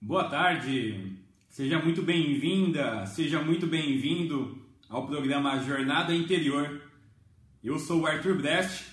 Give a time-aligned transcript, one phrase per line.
[0.00, 1.16] Boa tarde,
[1.48, 6.82] seja muito bem-vinda, seja muito bem-vindo ao programa Jornada Interior.
[7.64, 8.84] Eu sou o Arthur Brest,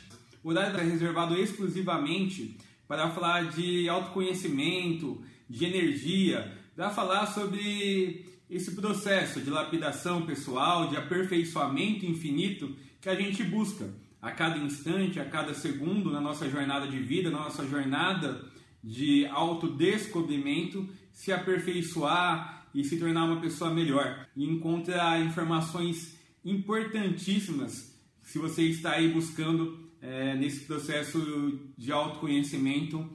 [0.42, 8.74] o horário é reservado exclusivamente para falar de autoconhecimento, de energia, para falar sobre esse
[8.74, 15.26] processo de lapidação pessoal, de aperfeiçoamento infinito que a gente busca a cada instante, a
[15.26, 18.53] cada segundo na nossa jornada de vida, na nossa jornada
[18.84, 24.28] de autodescobrimento, se aperfeiçoar e se tornar uma pessoa melhor.
[24.36, 33.08] E encontra informações importantíssimas se você está aí buscando é, nesse processo de autoconhecimento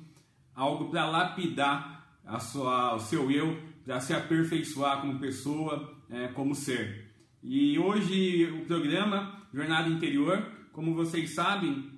[0.54, 6.54] algo para lapidar a sua, o seu eu, para se aperfeiçoar como pessoa, é, como
[6.54, 7.12] ser.
[7.42, 11.90] E hoje o programa Jornada Interior, como vocês sabem,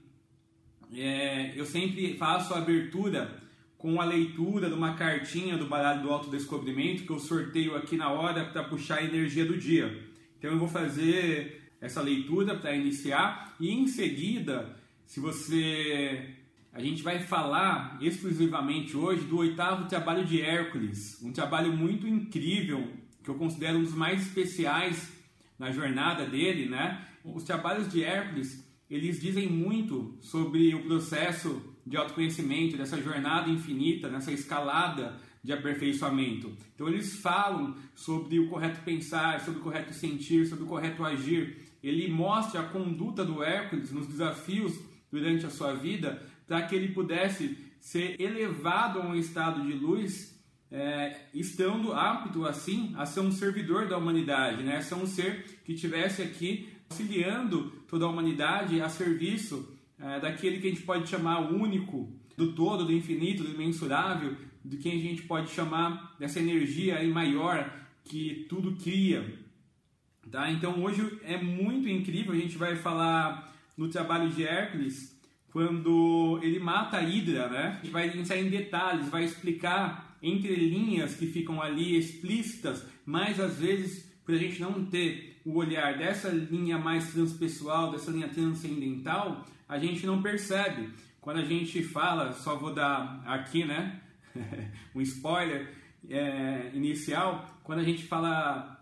[0.92, 3.39] é, eu sempre faço a abertura
[3.80, 8.10] com a leitura de uma cartinha do baralho do autodescobrimento que eu sorteio aqui na
[8.10, 10.06] hora para puxar a energia do dia.
[10.38, 16.36] Então eu vou fazer essa leitura para iniciar e em seguida, se você
[16.74, 22.86] a gente vai falar exclusivamente hoje do oitavo trabalho de Hércules, um trabalho muito incrível
[23.24, 25.10] que eu considero um dos mais especiais
[25.58, 27.06] na jornada dele, né?
[27.24, 34.08] Os trabalhos de Hércules, eles dizem muito sobre o processo de autoconhecimento, dessa jornada infinita,
[34.08, 36.56] nessa escalada de aperfeiçoamento.
[36.72, 41.58] Então eles falam sobre o correto pensar, sobre o correto sentir, sobre o correto agir.
[41.82, 44.78] Ele mostra a conduta do Hércules nos desafios
[45.10, 50.41] durante a sua vida para que ele pudesse ser elevado a um estado de luz,
[50.70, 54.80] é, estando apto assim a ser um servidor da humanidade, né?
[54.80, 60.66] ser um ser que tivesse aqui auxiliando toda a humanidade a serviço é, daquele que
[60.66, 65.22] a gente pode chamar único, do todo, do infinito, do imensurável, de quem a gente
[65.22, 67.70] pode chamar dessa energia aí maior
[68.04, 69.38] que tudo cria.
[70.30, 70.50] Tá?
[70.50, 75.19] Então hoje é muito incrível, a gente vai falar no trabalho de Hércules,
[75.52, 77.78] quando ele mata a Hidra, né?
[77.80, 83.41] A gente vai entrar em detalhes, vai explicar entre linhas que ficam ali explícitas, mas
[83.41, 88.28] às vezes por a gente não ter o olhar dessa linha mais transpessoal, dessa linha
[88.28, 90.91] transcendental, a gente não percebe.
[91.20, 94.00] Quando a gente fala, só vou dar aqui, né,
[94.94, 95.72] um spoiler
[96.08, 98.78] é, inicial, quando a gente fala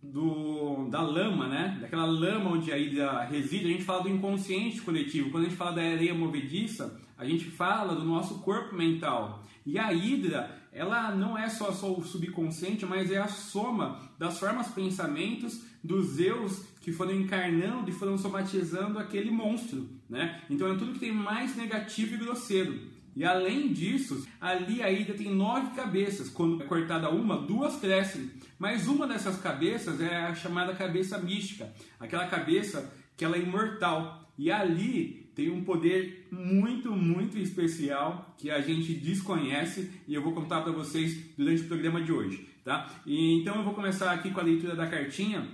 [0.00, 1.78] do, da lama, né?
[1.80, 5.30] Daquela lama onde a ilha reside, a gente fala do inconsciente coletivo.
[5.30, 9.44] Quando a gente fala da areia movediça, a gente fala do nosso corpo mental.
[9.64, 14.38] E a hidra, ela não é só, só o subconsciente, mas é a soma das
[14.38, 20.42] formas pensamentos dos eus que foram encarnando e foram somatizando aquele monstro, né?
[20.50, 22.78] Então é tudo que tem mais negativo e grosseiro.
[23.16, 26.28] E além disso, ali a tem nove cabeças.
[26.28, 28.30] Quando é cortada uma, duas crescem.
[28.58, 34.30] Mas uma dessas cabeças é a chamada cabeça mística, aquela cabeça que ela é imortal.
[34.38, 40.32] E ali tem um poder muito, muito especial que a gente desconhece e eu vou
[40.32, 42.90] contar para vocês durante o programa de hoje, tá?
[43.06, 45.48] E, então eu vou começar aqui com a leitura da cartinha,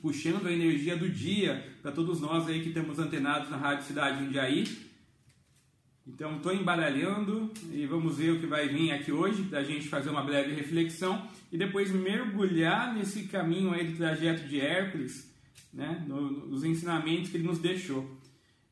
[0.00, 4.24] puxando a energia do dia para todos nós aí que estamos antenados na Rádio Cidade
[4.24, 4.88] Jundiaí
[6.08, 9.88] então estou embaralhando e vamos ver o que vai vir aqui hoje para a gente
[9.88, 15.30] fazer uma breve reflexão e depois mergulhar nesse caminho aí do trajeto de Hércules,
[15.72, 18.18] né, nos ensinamentos que ele nos deixou.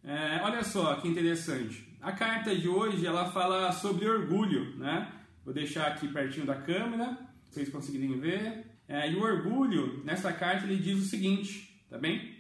[0.02, 1.86] É, olha só que interessante.
[2.00, 5.12] A carta de hoje ela fala sobre orgulho, né?
[5.44, 7.18] Vou deixar aqui pertinho da câmera,
[7.50, 8.64] vocês conseguirem ver.
[8.88, 12.36] É, e o orgulho nessa carta ele diz o seguinte, tá bem?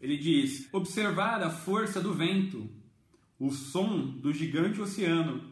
[0.00, 2.68] Ele diz: observar a força do vento
[3.40, 5.42] o som do gigante oceano,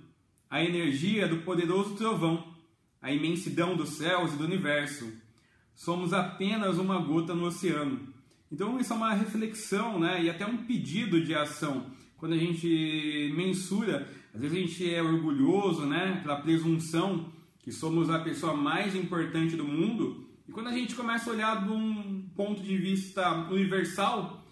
[0.50, 2.54] a energia do poderoso trovão,
[3.00, 5.10] a imensidão dos céus e do universo.
[5.74, 8.12] Somos apenas uma gota no oceano.
[8.52, 11.86] Então isso é uma reflexão, né, e até um pedido de ação.
[12.18, 17.32] Quando a gente mensura, às vezes a gente é orgulhoso, né, pela presunção
[17.68, 20.26] que somos a pessoa mais importante do mundo.
[20.48, 24.42] E quando a gente começa a olhar de um ponto de vista universal,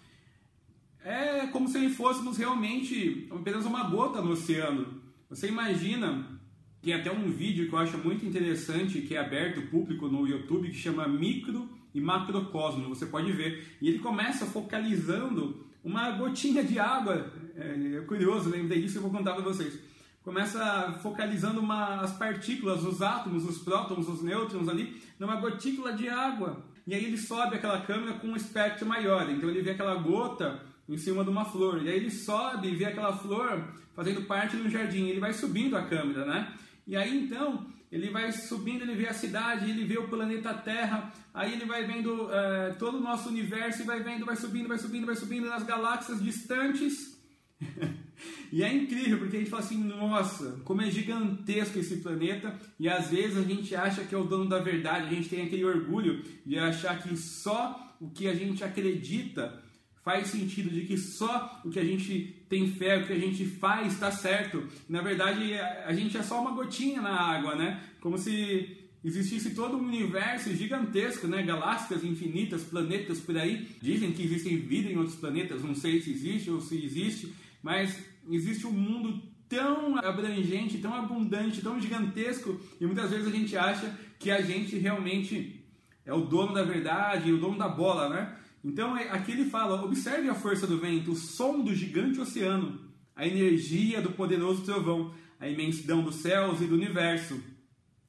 [1.03, 5.01] é como se fôssemos realmente apenas uma gota no oceano.
[5.31, 6.39] Você imagina,
[6.79, 10.69] tem até um vídeo que eu acho muito interessante, que é aberto público no YouTube,
[10.69, 13.77] que chama Micro e Macrocosmo, você pode ver.
[13.81, 19.09] E ele começa focalizando uma gotinha de água, é, é curioso, lembrei disso e vou
[19.09, 19.79] contar para vocês.
[20.27, 26.09] Começa focalizando uma, as partículas, os átomos, os prótons, os nêutrons ali, numa gotícula de
[26.09, 26.65] água.
[26.85, 30.61] E aí ele sobe aquela câmera com um espectro maior, então ele vê aquela gota
[30.89, 31.81] em cima de uma flor.
[31.81, 35.07] E aí ele sobe e vê aquela flor fazendo parte de um jardim.
[35.07, 36.53] Ele vai subindo a câmera, né?
[36.85, 41.09] E aí então ele vai subindo, ele vê a cidade, ele vê o planeta Terra,
[41.33, 44.77] aí ele vai vendo é, todo o nosso universo e vai vendo, vai subindo, vai
[44.77, 47.17] subindo, vai subindo nas galáxias distantes.
[48.51, 52.87] e é incrível, porque a gente fala assim, nossa, como é gigantesco esse planeta, e
[52.87, 55.65] às vezes a gente acha que é o dono da verdade, a gente tem aquele
[55.65, 59.63] orgulho de achar que só o que a gente acredita
[60.07, 63.45] faz sentido, de que só o que a gente tem fé, o que a gente
[63.45, 64.63] faz está certo.
[64.87, 67.83] Na verdade, a gente é só uma gotinha na água, né?
[67.99, 71.43] Como se existisse todo um universo gigantesco, né?
[71.43, 73.67] Galáxias infinitas, planetas por aí.
[73.81, 77.99] Dizem que existem vida em outros planetas, não sei se existe ou se existe, mas
[78.29, 83.97] existe um mundo tão abrangente, tão abundante, tão gigantesco, e muitas vezes a gente acha
[84.19, 85.65] que a gente realmente
[86.05, 88.37] é o dono da verdade, o dono da bola, né?
[88.63, 92.79] Então é, aqui ele fala: observe a força do vento, o som do gigante oceano,
[93.15, 97.41] a energia do poderoso trovão, a imensidão dos céus e do universo.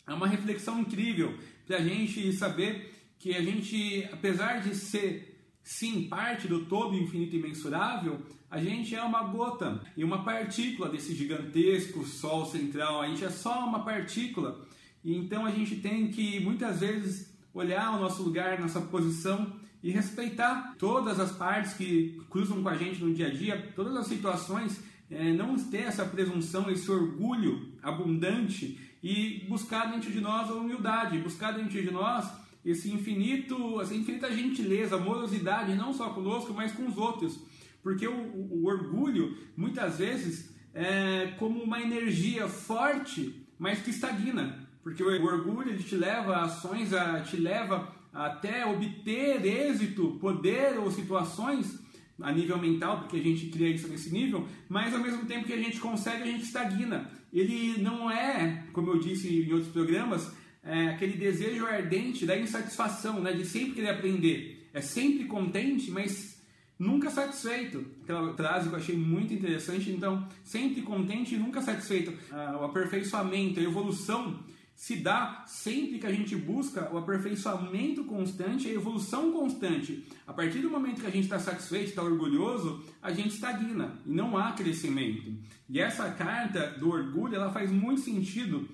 [0.07, 1.37] É uma reflexão incrível
[1.67, 5.28] para a gente saber que a gente, apesar de ser
[5.69, 10.89] sim parte do todo infinito e imensurável, a gente é uma gota e uma partícula
[10.89, 13.03] desse gigantesco Sol central.
[13.03, 14.67] A gente é só uma partícula.
[15.05, 19.91] E então a gente tem que muitas vezes olhar o nosso lugar, nossa posição e
[19.91, 24.07] respeitar todas as partes que cruzam com a gente no dia a dia, todas as
[24.07, 30.55] situações, é, não ter essa presunção, esse orgulho abundante e buscar dentro de nós a
[30.55, 32.27] humildade, buscar dentro de nós
[32.71, 37.41] esse infinito, essa infinita gentileza, amorosidade, não só conosco, mas com os outros.
[37.83, 44.69] Porque o, o, orgulho, muitas vezes, é como uma energia forte, mas que estagna.
[44.83, 50.91] Porque o orgulho te leva a ações, a, te leva até obter êxito, poder ou
[50.91, 51.79] situações
[52.21, 55.53] a nível mental, porque a gente cria isso nesse nível, mas ao mesmo tempo que
[55.53, 57.11] a gente consegue, a gente estagna.
[57.33, 60.33] Ele não é, como eu disse em outros programas,
[60.69, 64.69] é aquele desejo ardente da insatisfação, né, de sempre querer aprender.
[64.75, 66.43] É sempre contente, mas
[66.79, 67.87] nunca satisfeito.
[68.03, 69.91] Aquela frase que eu achei muito interessante.
[69.91, 72.13] Então, sempre contente e nunca satisfeito.
[72.31, 74.45] Ah, o aperfeiçoamento, a evolução
[74.77, 80.07] se dá sempre que a gente busca o aperfeiçoamento constante, a evolução constante.
[80.27, 84.13] A partir do momento que a gente está satisfeito, está orgulhoso, a gente estagna e
[84.13, 85.33] não há crescimento.
[85.69, 88.69] E essa carta do orgulho, ela faz muito sentido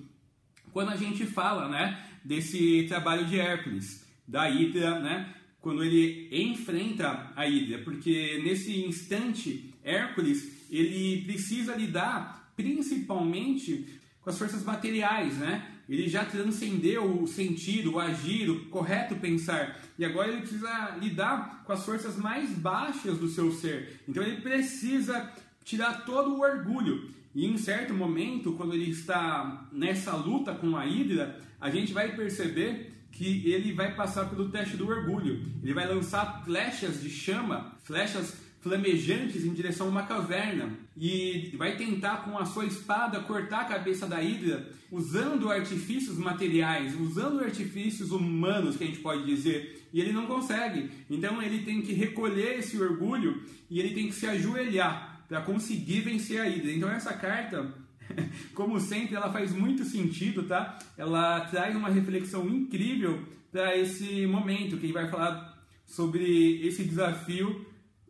[0.75, 7.31] quando a gente fala, né, desse trabalho de Hércules, da Hidra, né, quando ele enfrenta
[7.33, 13.87] a Hidra, porque nesse instante Hércules ele precisa lidar principalmente
[14.19, 15.65] com as forças materiais, né?
[15.87, 19.79] ele já transcendeu o sentido, o agir, o correto pensar.
[19.97, 24.01] E agora ele precisa lidar com as forças mais baixas do seu ser.
[24.09, 25.31] Então ele precisa
[25.65, 27.09] tirar todo o orgulho.
[27.33, 32.15] E em certo momento, quando ele está nessa luta com a Hidra, a gente vai
[32.15, 35.41] perceber que ele vai passar pelo teste do orgulho.
[35.61, 41.77] Ele vai lançar flechas de chama, flechas flamejantes em direção a uma caverna e vai
[41.77, 48.11] tentar com a sua espada cortar a cabeça da Hidra usando artifícios materiais, usando artifícios
[48.11, 50.89] humanos que a gente pode dizer, e ele não consegue.
[51.09, 56.01] Então ele tem que recolher esse orgulho e ele tem que se ajoelhar para conseguir
[56.01, 56.71] vencer a Hidra.
[56.71, 57.73] Então essa carta
[58.53, 60.77] como sempre, ela faz muito sentido, tá?
[60.97, 65.55] Ela traz uma reflexão incrível para esse momento que vai falar
[65.85, 67.65] sobre esse desafio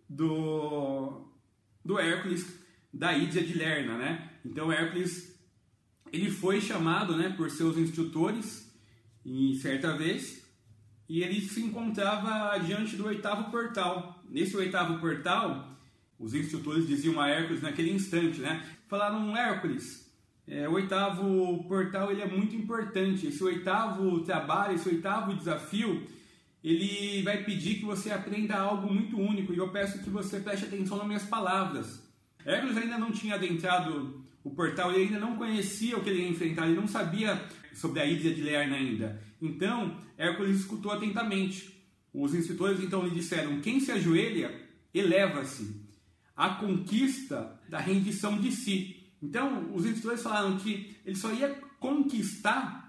[0.09, 1.29] do,
[1.83, 4.31] do Hércules da Ídia de Lerna, né?
[4.43, 5.35] Então Hércules
[6.11, 8.71] ele foi chamado, né, por seus instrutores
[9.25, 10.45] em certa vez
[11.09, 14.23] e ele se encontrava diante do oitavo portal.
[14.29, 15.74] Nesse oitavo portal,
[16.19, 18.63] os instrutores diziam a Hércules naquele instante, né?
[18.87, 20.05] Falaram Hércules,
[20.47, 23.27] é, o oitavo portal ele é muito importante.
[23.27, 26.07] Esse oitavo trabalho, esse oitavo desafio,
[26.63, 30.65] ele vai pedir que você aprenda algo muito único e eu peço que você preste
[30.65, 32.03] atenção nas minhas palavras.
[32.45, 36.29] Hércules ainda não tinha adentrado o portal, ele ainda não conhecia o que ele ia
[36.29, 37.43] enfrentar, ele não sabia
[37.73, 39.19] sobre a Hidra de Lerna ainda.
[39.41, 41.75] Então, Hércules escutou atentamente.
[42.13, 44.53] Os instrutores então lhe disseram: quem se ajoelha,
[44.93, 45.84] eleva-se.
[46.35, 49.03] A conquista da rendição de si.
[49.21, 51.49] Então, os instrutores falaram que ele só ia
[51.79, 52.85] conquistar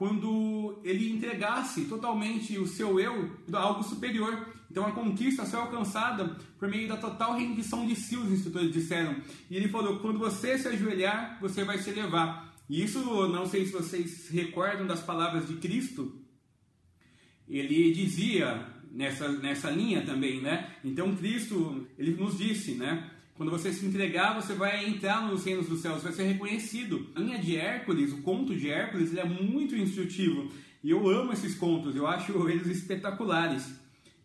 [0.00, 4.48] quando ele entregasse totalmente o seu eu a algo superior.
[4.70, 8.72] Então a conquista só é alcançada por meio da total rendição de si, os instrutores
[8.72, 9.20] disseram.
[9.50, 12.50] E ele falou: quando você se ajoelhar, você vai se elevar.
[12.66, 16.18] E isso, não sei se vocês recordam das palavras de Cristo,
[17.46, 20.70] ele dizia nessa, nessa linha também, né?
[20.84, 23.10] Então Cristo, ele nos disse, né?
[23.34, 27.08] Quando você se entregar, você vai entrar nos reinos dos céus, vai ser reconhecido.
[27.14, 30.50] A linha de Hércules, o conto de Hércules, ele é muito instrutivo.
[30.84, 33.72] E eu amo esses contos, eu acho eles espetaculares.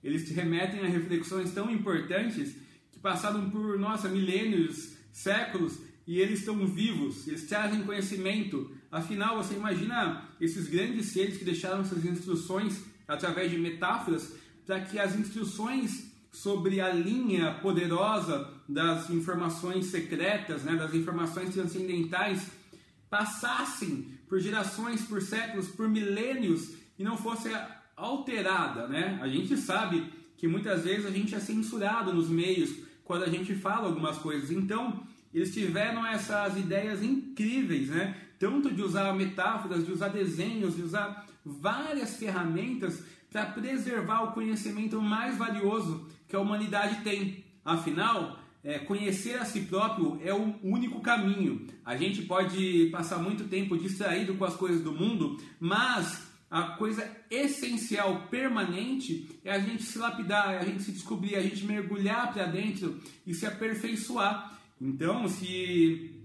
[0.04, 2.58] Eles te remetem a reflexões tão importantes
[2.92, 8.70] que passaram por, nossa, milênios, séculos, e eles estão vivos, eles trazem conhecimento.
[8.92, 15.00] Afinal, você imagina esses grandes seres que deixaram essas instruções através de metáforas para que
[15.00, 22.48] as instruções sobre a linha poderosa das informações secretas, né, das informações transcendentais,
[23.10, 27.50] passassem por gerações, por séculos, por milênios e não fosse
[27.96, 28.88] alterada.
[28.88, 29.18] Né?
[29.22, 32.72] A gente sabe que muitas vezes a gente é censurado nos meios
[33.06, 34.52] quando a gente fala algumas coisas.
[34.52, 35.04] Então,
[35.34, 38.18] eles tiveram essas ideias incríveis, né?
[38.38, 43.04] tanto de usar metáforas, de usar desenhos, de usar várias ferramentas
[43.36, 47.44] para preservar o conhecimento mais valioso que a humanidade tem.
[47.66, 51.68] Afinal, é, conhecer a si próprio é o único caminho.
[51.84, 57.06] A gente pode passar muito tempo distraído com as coisas do mundo, mas a coisa
[57.30, 62.32] essencial, permanente, é a gente se lapidar, é a gente se descobrir, a gente mergulhar
[62.32, 64.58] para dentro e se aperfeiçoar.
[64.80, 66.22] Então, se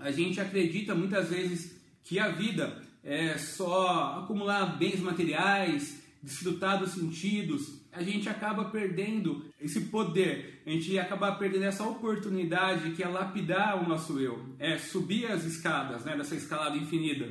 [0.00, 6.92] a gente acredita muitas vezes que a vida é só acumular bens materiais, desfrutar dos
[6.92, 13.08] sentidos, a gente acaba perdendo esse poder, a gente acaba perdendo essa oportunidade que é
[13.08, 17.28] lapidar o nosso eu, é subir as escadas né, dessa escalada infinita.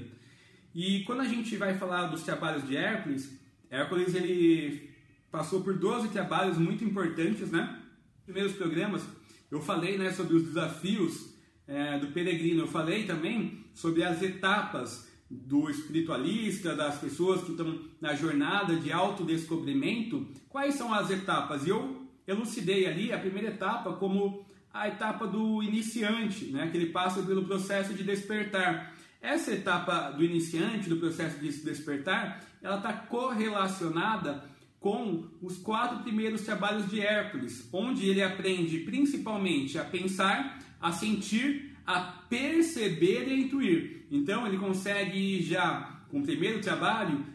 [0.74, 3.39] E quando a gente vai falar dos trabalhos de Hércules,
[3.70, 4.89] Hércules ele
[5.32, 7.82] passou por 12 trabalhos muito importantes, né?
[8.25, 9.03] Primeiros programas
[9.50, 11.34] eu falei né, sobre os desafios
[11.67, 17.79] é, do peregrino, eu falei também sobre as etapas do espiritualista, das pessoas que estão
[18.00, 21.65] na jornada de autodescobrimento, quais são as etapas?
[21.65, 26.91] E eu elucidei ali a primeira etapa como a etapa do iniciante, né, que ele
[26.91, 28.93] passa pelo processo de despertar.
[29.22, 34.46] Essa etapa do iniciante, do processo de despertar, ela está correlacionada
[34.79, 41.75] com os quatro primeiros trabalhos de Hércules, onde ele aprende principalmente a pensar, a sentir,
[41.86, 43.97] a perceber e a intuir.
[44.09, 47.25] Então ele consegue já, com o primeiro trabalho,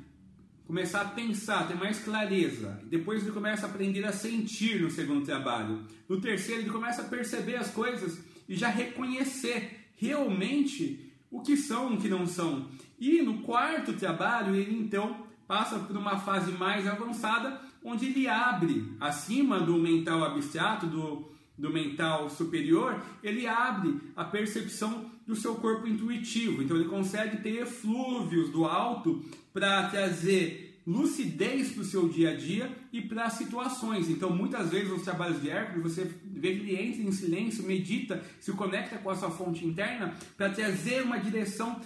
[0.66, 2.80] começar a pensar, ter mais clareza.
[2.84, 5.84] Depois ele começa a aprender a sentir no segundo trabalho.
[6.08, 11.94] No terceiro ele começa a perceber as coisas e já reconhecer realmente o que são,
[11.94, 12.68] o que não são.
[12.98, 18.94] E no quarto trabalho ele então passa por uma fase mais avançada, onde ele abre
[19.00, 25.86] acima do mental abstrato, do do mental superior, ele abre a percepção do seu corpo
[25.86, 26.62] intuitivo.
[26.62, 32.36] Então ele consegue ter eflúvios do alto para trazer lucidez para o seu dia a
[32.36, 34.08] dia e para situações.
[34.08, 38.22] Então, muitas vezes nos trabalhos de Hércules, você vê que ele entra em silêncio, medita,
[38.40, 41.80] se conecta com a sua fonte interna para trazer uma direção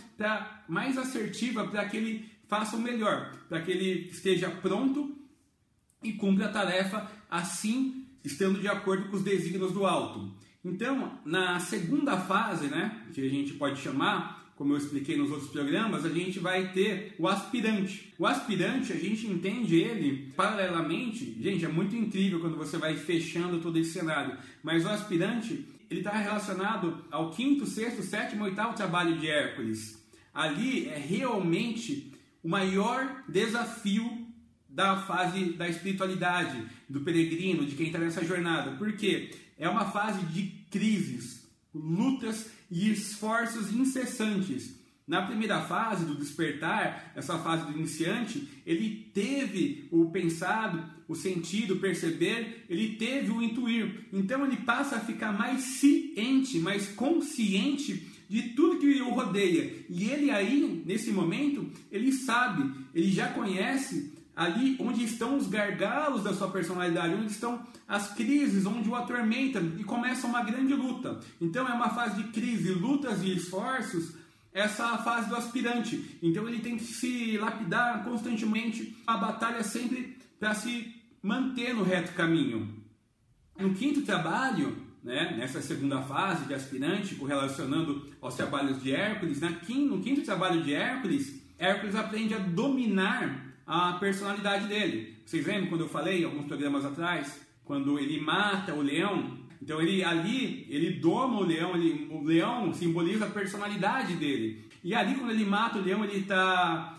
[0.68, 5.14] mais assertiva para que ele faça o melhor, para que ele esteja pronto
[6.02, 10.32] e cumpra a tarefa assim estando de acordo com os desígnios do alto.
[10.66, 15.48] Então, na segunda fase, né, que a gente pode chamar, como eu expliquei nos outros
[15.48, 18.12] programas, a gente vai ter o aspirante.
[18.18, 23.60] O aspirante, a gente entende ele paralelamente, gente, é muito incrível quando você vai fechando
[23.60, 29.16] todo esse cenário, mas o aspirante, ele está relacionado ao quinto, sexto, sétimo, oitavo trabalho
[29.18, 30.04] de Hércules.
[30.34, 34.26] Ali é realmente o maior desafio
[34.68, 38.72] da fase da espiritualidade, do peregrino, de quem está nessa jornada.
[38.72, 44.76] Porque é uma fase de crises, lutas e esforços incessantes.
[45.06, 51.74] Na primeira fase do despertar, essa fase do iniciante, ele teve o pensado, o sentido,
[51.74, 54.06] o perceber, ele teve o intuir.
[54.12, 59.86] Então ele passa a ficar mais ciente, mais consciente de tudo que o rodeia.
[59.88, 66.24] E ele aí, nesse momento, ele sabe, ele já conhece ali onde estão os gargalos
[66.24, 71.20] da sua personalidade, onde estão as crises, onde o atormenta e começa uma grande luta.
[71.40, 74.14] Então é uma fase de crise, lutas e esforços,
[74.52, 76.18] essa fase do aspirante.
[76.22, 82.12] Então ele tem que se lapidar constantemente, a batalha sempre para se manter no reto
[82.14, 82.82] caminho.
[83.58, 89.60] No quinto trabalho, né, nessa segunda fase de aspirante, correlacionando aos trabalhos de Hércules, né,
[89.68, 95.16] no quinto trabalho de Hércules, Hércules aprende a dominar a personalidade dele.
[95.24, 99.36] Vocês lembram quando eu falei alguns programas atrás, quando ele mata o leão?
[99.60, 104.64] Então ele ali, ele doma o leão, ele, o leão simboliza a personalidade dele.
[104.82, 106.96] E ali quando ele mata o leão, ele está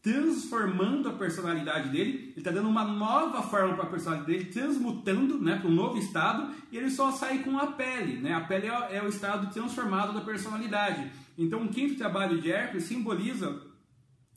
[0.00, 5.40] transformando a personalidade dele, ele está dando uma nova forma para a personalidade dele, transmutando
[5.40, 8.18] né, para um novo estado, e ele só sai com a pele.
[8.18, 8.34] Né?
[8.34, 11.10] A pele é, é o estado transformado da personalidade.
[11.38, 13.62] Então, o quinto trabalho de Hércules simboliza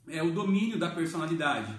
[0.08, 1.70] é, o domínio da personalidade.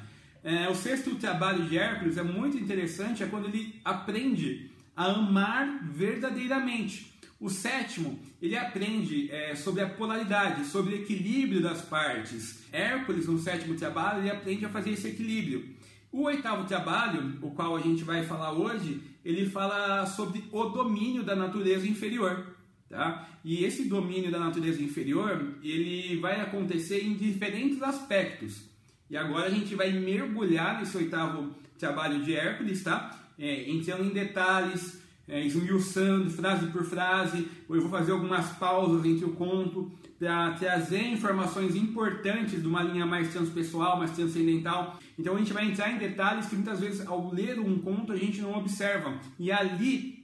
[0.44, 5.84] É, o sexto trabalho de Hércules é muito interessante, é quando ele aprende a amar
[5.84, 7.14] verdadeiramente.
[7.40, 12.66] O sétimo, ele aprende é, sobre a polaridade, sobre o equilíbrio das partes.
[12.72, 15.74] Hércules, no sétimo trabalho, ele aprende a fazer esse equilíbrio.
[16.12, 21.24] O oitavo trabalho, o qual a gente vai falar hoje, ele fala sobre o domínio
[21.24, 22.56] da natureza inferior.
[22.90, 23.30] Tá?
[23.46, 28.69] E esse domínio da natureza inferior, ele vai acontecer em diferentes aspectos.
[29.10, 33.18] E agora a gente vai mergulhar nesse oitavo trabalho de Hércules, tá?
[33.38, 37.48] É, entrando em detalhes, é, esmiuçando frase por frase.
[37.70, 43.06] Eu vou fazer algumas pausas entre o conto para trazer informações importantes de uma linha
[43.06, 45.00] mais transpessoal, mais transcendental.
[45.18, 48.18] Então a gente vai entrar em detalhes que muitas vezes ao ler um conto a
[48.18, 49.18] gente não observa.
[49.40, 50.20] E ali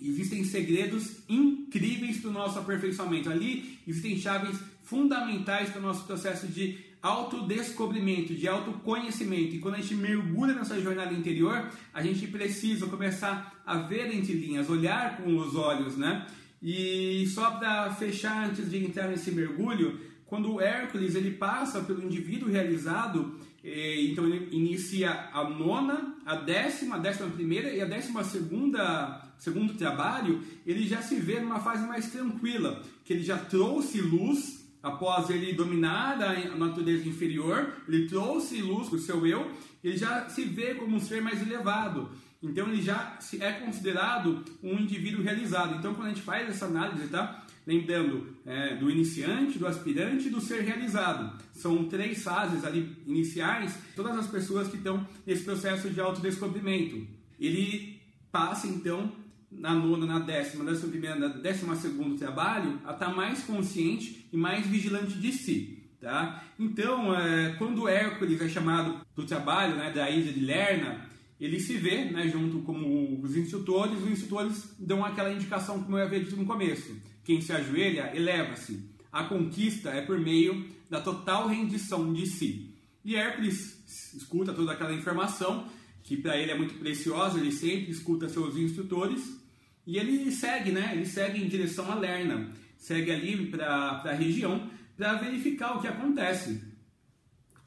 [0.00, 3.30] Existem segredos incríveis para o nosso aperfeiçoamento.
[3.30, 9.54] Ali existem chaves fundamentais para o nosso processo de autodescobrimento, de autoconhecimento.
[9.54, 14.32] E quando a gente mergulha nessa jornada interior, a gente precisa começar a ver entre
[14.32, 16.26] linhas, olhar com os olhos, né?
[16.60, 22.02] E só para fechar antes de entrar nesse mergulho, quando o Hércules ele passa pelo
[22.02, 27.84] indivíduo realizado, eh, então ele inicia a nona, a décima, a décima primeira e a
[27.84, 33.36] décima segunda segundo trabalho, ele já se vê numa fase mais tranquila, que ele já
[33.36, 34.55] trouxe luz
[34.86, 39.50] após ele dominar a natureza inferior, ele trouxe luz para o seu eu,
[39.82, 42.08] ele já se vê como um ser mais elevado.
[42.40, 45.76] Então ele já é considerado um indivíduo realizado.
[45.76, 47.44] Então quando a gente faz essa análise, tá?
[47.66, 51.36] Lembrando é, do iniciante, do aspirante e do ser realizado.
[51.52, 57.04] São três fases ali iniciais, todas as pessoas que estão nesse processo de autodescobrimento.
[57.40, 58.00] Ele
[58.30, 59.12] passa então
[59.50, 63.42] na nona, na décima, na décima primeira, na décima segundo trabalho, a estar tá mais
[63.44, 65.82] consciente e mais vigilante de si.
[66.00, 66.44] Tá?
[66.58, 71.08] Então, é, quando Hércules é chamado para o trabalho né, da ilha de Lerna,
[71.40, 76.04] ele se vê né, junto com os instrutores, os instrutores dão aquela indicação como eu
[76.04, 76.96] havia dito no começo.
[77.24, 78.88] Quem se ajoelha, eleva-se.
[79.10, 82.74] A conquista é por meio da total rendição de si.
[83.04, 83.82] E Hércules
[84.14, 85.66] escuta toda aquela informação
[86.06, 89.38] que para ele é muito preciosa, ele sempre escuta seus instrutores
[89.84, 90.92] e ele segue, né?
[90.94, 93.66] Ele segue em direção a Lerna, segue ali para
[94.04, 96.62] a região para verificar o que acontece.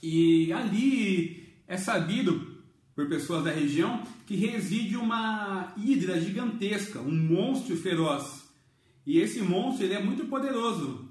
[0.02, 2.64] E ali é sabido
[2.96, 8.50] por pessoas da região que reside uma hidra gigantesca, um monstro feroz.
[9.06, 11.10] E esse monstro ele é muito poderoso.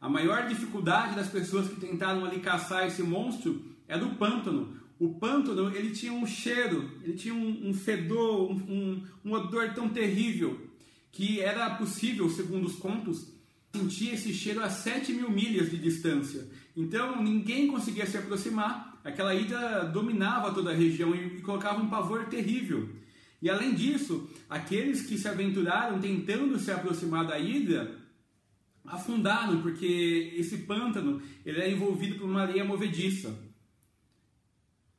[0.00, 5.14] A maior dificuldade das pessoas que tentaram ali caçar esse monstro é do pântano, o
[5.14, 10.60] pântano ele tinha um cheiro, ele tinha um, um fedor, um, um, odor tão terrível
[11.10, 13.32] que era possível, segundo os contos,
[13.74, 16.46] sentir esse cheiro a 7 mil milhas de distância.
[16.76, 21.88] Então ninguém conseguia se aproximar, aquela ilha dominava toda a região e, e colocava um
[21.88, 22.90] pavor terrível.
[23.40, 27.90] E além disso, aqueles que se aventuraram tentando se aproximar da ilha
[28.84, 33.49] afundaram, porque esse pântano ele é envolvido por uma areia movediça.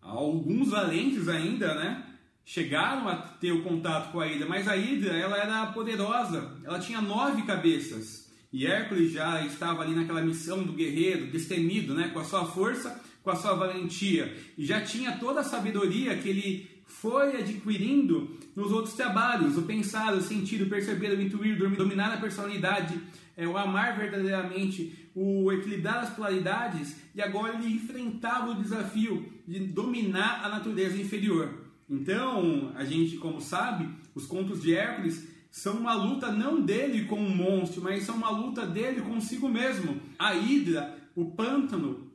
[0.02, 2.04] Alguns valentes ainda, né?
[2.44, 6.80] Chegaram a ter o contato com a Hidra, mas a Hidra ela era poderosa, ela
[6.80, 8.30] tinha nove cabeças.
[8.52, 12.10] E Hércules já estava ali naquela missão do guerreiro, destemido, né?
[12.10, 14.36] com a sua força, com a sua valentia.
[14.58, 20.14] E já tinha toda a sabedoria que ele foi adquirindo nos outros trabalhos: o pensar,
[20.14, 23.00] o sentir, o perceber, o intuir, dominar a personalidade,
[23.41, 29.60] é, o amar verdadeiramente, o equilibrar as polaridades, e agora ele enfrentava o desafio de
[29.62, 31.51] dominar a natureza inferior.
[31.89, 37.19] Então, a gente, como sabe, os contos de Hércules são uma luta não dele com
[37.19, 39.99] um monstro, mas são uma luta dele consigo mesmo.
[40.19, 42.12] A hidra, o pântano,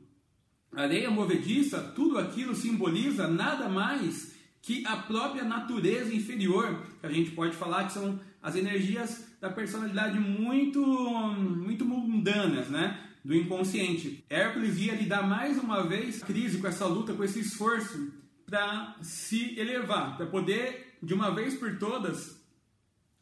[0.71, 7.11] a areia movediça, tudo aquilo simboliza nada mais que a própria natureza inferior, que a
[7.11, 12.99] gente pode falar que são as energias da personalidade muito, muito mundanas, né?
[13.23, 14.23] Do inconsciente.
[14.29, 18.11] Hércules ia lidar mais uma vez crise com essa luta, com esse esforço
[18.45, 22.37] para se elevar, para poder de uma vez por todas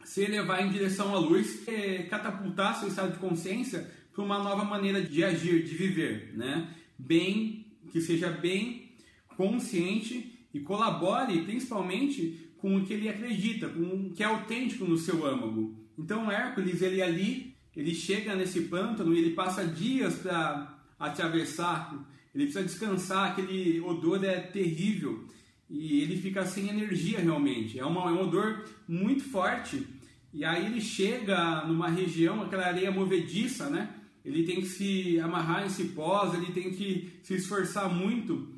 [0.03, 1.63] se elevar em direção à luz,
[2.09, 6.69] catapultar seu estado de consciência para uma nova maneira de agir, de viver, né?
[6.97, 8.91] Bem, que seja bem
[9.35, 14.97] consciente e colabore principalmente com o que ele acredita, com o que é autêntico no
[14.97, 15.84] seu âmago.
[15.97, 22.05] Então Hércules, ele ali, ele chega nesse pântano e ele passa dias para atravessar
[22.35, 25.25] ele precisa descansar, aquele odor é terrível
[25.69, 27.79] e ele fica sem energia realmente.
[27.79, 29.87] É, uma, é um odor muito forte.
[30.33, 33.89] E aí ele chega numa região, aquela areia movediça, né?
[34.23, 38.53] Ele tem que se amarrar em cipós, ele tem que se esforçar muito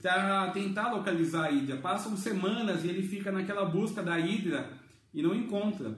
[0.00, 1.76] para tentar localizar a hidra.
[1.76, 4.72] Passam semanas e ele fica naquela busca da hidra
[5.14, 5.96] e não encontra.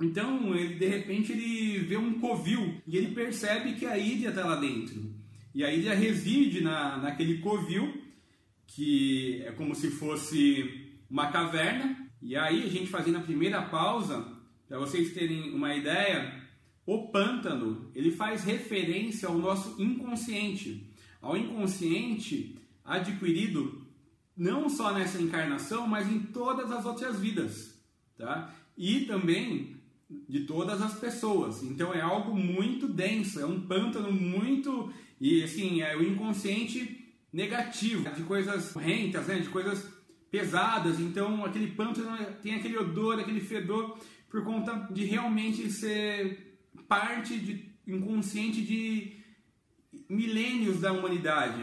[0.00, 4.44] Então, ele de repente ele vê um covil e ele percebe que a hidra está
[4.44, 5.12] lá dentro.
[5.54, 8.02] E a hidra reside na, naquele covil,
[8.66, 12.08] que é como se fosse uma caverna.
[12.22, 14.36] E aí, a gente fazendo a primeira pausa,
[14.68, 16.42] para vocês terem uma ideia,
[16.86, 20.92] o pântano, ele faz referência ao nosso inconsciente.
[21.20, 23.86] Ao inconsciente adquirido
[24.36, 27.76] não só nessa encarnação, mas em todas as outras vidas,
[28.16, 28.54] tá?
[28.76, 29.77] E também
[30.28, 31.62] de todas as pessoas.
[31.62, 38.08] Então é algo muito denso, é um pântano muito e assim é o inconsciente negativo
[38.14, 39.38] de coisas rentas, né?
[39.38, 39.86] De coisas
[40.30, 40.98] pesadas.
[40.98, 43.98] Então aquele pântano tem aquele odor, aquele fedor
[44.30, 49.18] por conta de realmente ser parte de inconsciente de
[50.08, 51.62] milênios da humanidade.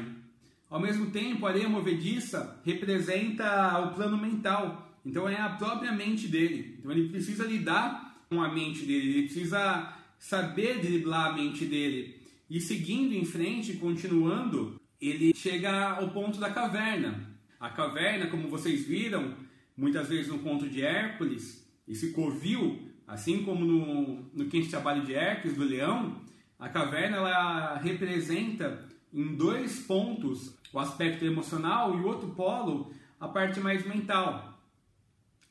[0.69, 4.99] Ao mesmo tempo, a areia movediça representa o plano mental.
[5.05, 6.75] Então é a própria mente dele.
[6.79, 8.04] Então ele precisa lidar
[8.35, 12.19] com a mente dele, ele precisa saber driblar a mente dele.
[12.49, 17.33] E seguindo em frente, continuando, ele chega ao ponto da caverna.
[17.59, 19.33] A caverna, como vocês viram,
[19.75, 25.13] muitas vezes no conto de Hércules, esse covil, assim como no, no quente trabalho de
[25.13, 26.21] Hércules, do leão,
[26.59, 33.27] a caverna ela representa em dois pontos o aspecto emocional e o outro polo a
[33.27, 34.54] parte mais mental.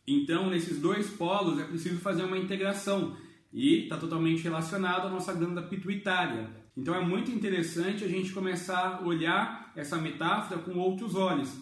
[0.07, 3.17] Então, nesses dois polos é preciso fazer uma integração
[3.53, 6.51] e está totalmente relacionado à nossa glândula pituitária.
[6.77, 11.55] Então, é muito interessante a gente começar a olhar essa metáfora com outros olhos.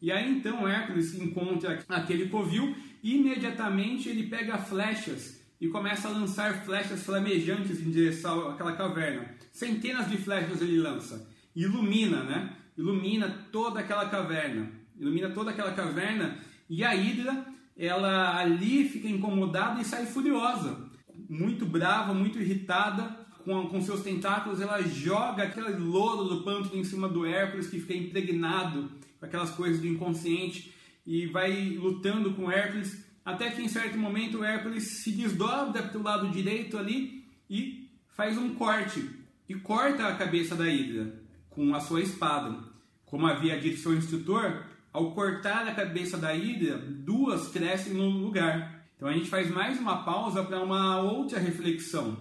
[0.00, 6.12] E aí, então, Hércules encontra aquele covil e imediatamente ele pega flechas e começa a
[6.12, 9.34] lançar flechas flamejantes em direção àquela caverna.
[9.50, 11.26] Centenas de flechas ele lança
[11.58, 12.52] ilumina, né?
[12.76, 16.38] Ilumina toda aquela caverna, ilumina toda aquela caverna
[16.70, 17.44] e a Hidra,
[17.78, 20.90] ela ali fica incomodada e sai furiosa,
[21.28, 26.84] muito brava, muito irritada com, com seus tentáculos, ela joga aquele lodo do pântano em
[26.84, 30.74] cima do Hércules que fica impregnado com aquelas coisas do inconsciente
[31.06, 35.98] e vai lutando com Hércules até que em certo momento o Hércules se desdobra para
[35.98, 39.08] o lado direito ali e faz um corte
[39.48, 42.58] e corta a cabeça da Hidra com a sua espada.
[43.06, 44.64] Como havia dito seu instrutor,
[44.98, 48.84] ao cortar a cabeça da hidra, duas crescem no lugar.
[48.96, 52.18] Então a gente faz mais uma pausa para uma outra reflexão.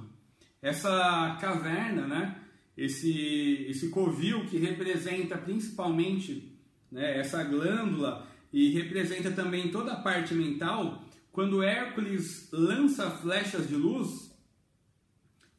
[0.61, 2.35] Essa caverna, né?
[2.77, 6.55] esse, esse covil que representa principalmente
[6.91, 13.75] né, essa glândula e representa também toda a parte mental, quando Hércules lança flechas de
[13.75, 14.31] luz,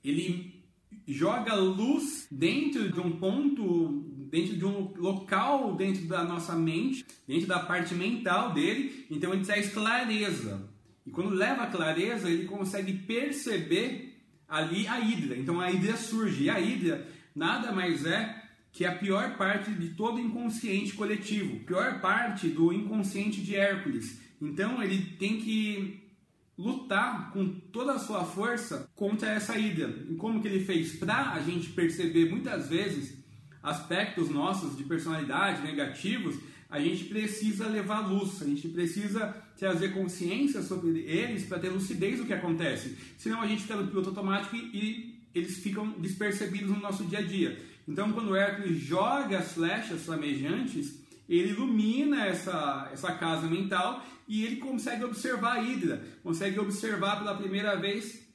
[0.05, 0.63] ele
[1.07, 7.47] joga luz dentro de um ponto, dentro de um local dentro da nossa mente, dentro
[7.47, 10.69] da parte mental dele, então ele traz clareza.
[11.07, 14.15] E quando leva clareza, ele consegue perceber
[14.47, 15.37] ali a hidra.
[15.37, 16.45] Então a hidra surge.
[16.45, 22.01] E a hidra nada mais é que a pior parte de todo inconsciente coletivo, pior
[22.01, 24.21] parte do inconsciente de Hércules.
[24.41, 26.09] Então ele tem que
[26.57, 29.89] lutar com toda a sua força contra essa hidra.
[30.11, 30.97] E como que ele fez?
[30.97, 33.18] Para a gente perceber muitas vezes
[33.63, 36.37] aspectos nossos de personalidade negativos,
[36.71, 42.19] a gente precisa levar luz, a gente precisa trazer consciência sobre eles para ter lucidez
[42.19, 42.97] do que acontece.
[43.17, 47.23] Senão a gente fica no piloto automático e, eles ficam despercebidos no nosso dia a
[47.23, 47.63] dia.
[47.87, 54.57] Então, quando Hércules joga as flechas flamejantes, ele ilumina essa, essa casa mental e ele
[54.57, 58.27] consegue observar a Hidra, consegue observar pela primeira vez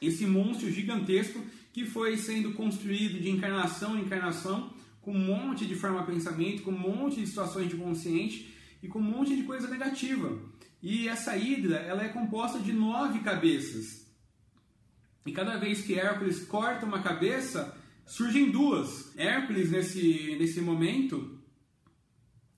[0.00, 1.40] esse monstro gigantesco
[1.72, 6.62] que foi sendo construído de encarnação em encarnação, com um monte de forma de pensamento,
[6.62, 10.38] com um monte de situações de consciente e com um monte de coisa negativa.
[10.82, 14.06] E essa Hidra ela é composta de nove cabeças.
[15.24, 19.16] E cada vez que Hércules corta uma cabeça, surgem duas.
[19.16, 21.38] Hércules, nesse, nesse momento,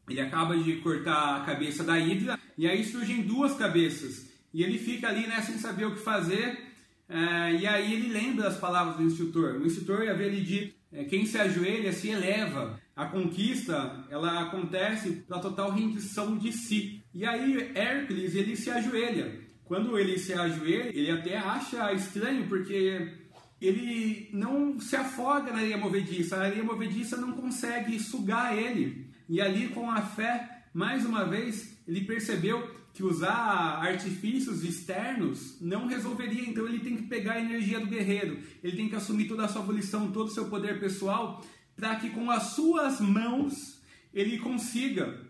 [0.09, 4.31] ele acaba de cortar a cabeça da Hidra e aí surgem duas cabeças.
[4.53, 6.74] E ele fica ali né, sem saber o que fazer.
[7.09, 9.61] É, e aí ele lembra as palavras do instrutor.
[9.61, 10.75] O instrutor havia lhe dito:
[11.09, 12.81] quem se ajoelha se eleva.
[12.97, 17.05] A conquista ela acontece pela total rendição de si.
[17.13, 19.41] E aí Hércules ele se ajoelha.
[19.65, 23.25] Quando ele se ajoelha, ele até acha estranho porque
[23.61, 29.11] ele não se afoga na areia movediça, a areia movediça não consegue sugar ele.
[29.29, 35.89] E ali, com a fé, mais uma vez, ele percebeu que usar artifícios externos não
[35.89, 39.45] resolveria, então ele tem que pegar a energia do guerreiro, ele tem que assumir toda
[39.45, 43.83] a sua volição, todo o seu poder pessoal, para que com as suas mãos
[44.15, 45.21] ele consiga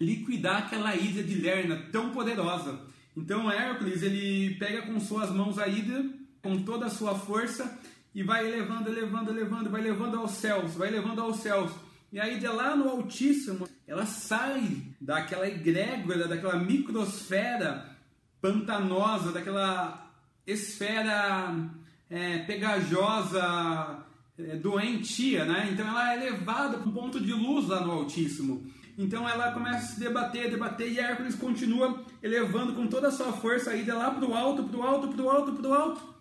[0.00, 2.80] liquidar aquela Hidra de Lerna tão poderosa.
[3.16, 6.04] Então Hércules ele pega com suas mãos a Hidra
[6.42, 7.78] com toda a sua força
[8.12, 11.70] e vai elevando, elevando, elevando, vai levando aos céus, vai levando aos céus.
[12.12, 17.90] E aí de lá no Altíssimo, ela sai daquela egrégora, daquela microsfera
[18.40, 20.12] pantanosa, daquela
[20.46, 21.52] esfera
[22.08, 24.04] é, pegajosa,
[24.38, 25.70] é, doentia, né?
[25.72, 28.64] Então ela é levada para um ponto de luz lá no Altíssimo.
[28.96, 33.32] Então ela começa a se debater, debater, e Hércules continua elevando com toda a sua
[33.32, 35.74] força a ida lá para o alto, para o alto, para o alto, para o
[35.74, 36.14] alto.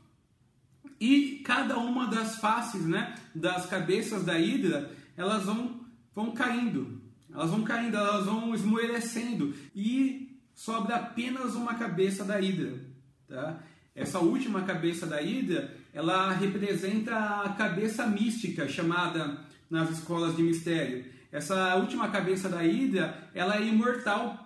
[1.00, 5.82] E cada uma das faces, né, das cabeças da Hidra, elas vão,
[6.16, 6.99] vão caindo,
[7.32, 12.80] elas vão caindo, elas vão esmorecendo e sobra apenas uma cabeça da Hidra.
[13.28, 13.64] Tá?
[13.96, 21.06] Essa última cabeça da Hidra, ela representa a cabeça mística chamada nas escolas de mistério.
[21.32, 24.46] Essa última cabeça da Hidra, ela é imortal.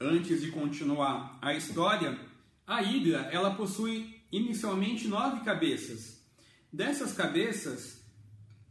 [0.00, 2.18] Antes de continuar a história,
[2.66, 6.22] a Hidra, ela possui inicialmente nove cabeças.
[6.72, 8.02] Dessas cabeças,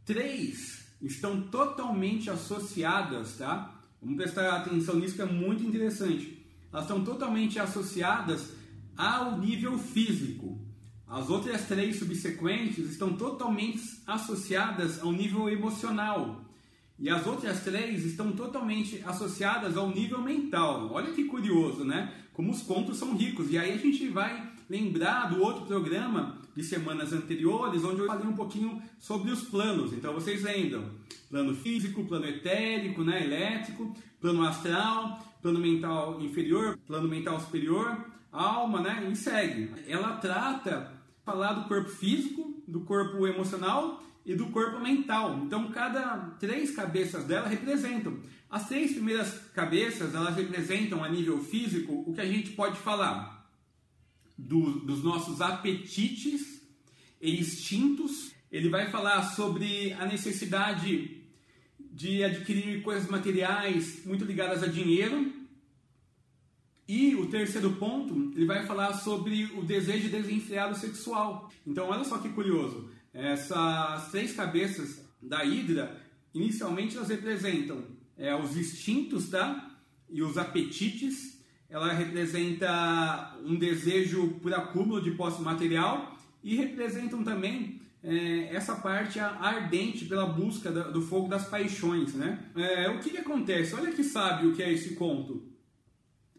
[0.04, 3.74] três estão totalmente associadas, tá?
[4.00, 6.46] Vamos prestar atenção nisso que é muito interessante.
[6.72, 8.52] Elas estão totalmente associadas
[8.96, 10.58] ao nível físico.
[11.06, 16.42] As outras três subsequentes estão totalmente associadas ao nível emocional.
[16.98, 20.90] E as outras três estão totalmente associadas ao nível mental.
[20.92, 22.12] Olha que curioso, né?
[22.32, 23.50] Como os contos são ricos.
[23.50, 28.26] E aí a gente vai lembrar do outro programa de semanas anteriores, onde eu falei
[28.26, 29.92] um pouquinho sobre os planos.
[29.92, 30.90] Então vocês lembram:
[31.28, 38.80] plano físico, plano etérico, né, elétrico, plano astral, plano mental inferior, plano mental superior, alma,
[38.80, 39.70] né, e segue.
[39.86, 40.92] Ela trata
[41.24, 45.40] falar do corpo físico, do corpo emocional e do corpo mental.
[45.44, 48.18] Então cada três cabeças dela representam.
[48.50, 53.31] As três primeiras cabeças, elas representam a nível físico o que a gente pode falar
[54.42, 56.62] do, dos nossos apetites
[57.20, 58.32] e instintos.
[58.50, 61.22] Ele vai falar sobre a necessidade
[61.78, 65.32] de adquirir coisas materiais muito ligadas a dinheiro.
[66.88, 71.50] E o terceiro ponto, ele vai falar sobre o desejo desenfreado sexual.
[71.66, 72.90] Então, olha só que curioso.
[73.14, 76.02] Essas três cabeças da Hidra,
[76.34, 77.84] inicialmente elas representam
[78.16, 79.78] é, os instintos, tá?
[80.10, 81.41] E os apetites
[81.72, 89.18] ela representa um desejo por acúmulo de posse material e representam também é, essa parte
[89.18, 92.38] ardente pela busca do fogo das paixões, né?
[92.54, 93.74] É, o que, que acontece?
[93.74, 95.50] Olha que sabe o que é esse conto.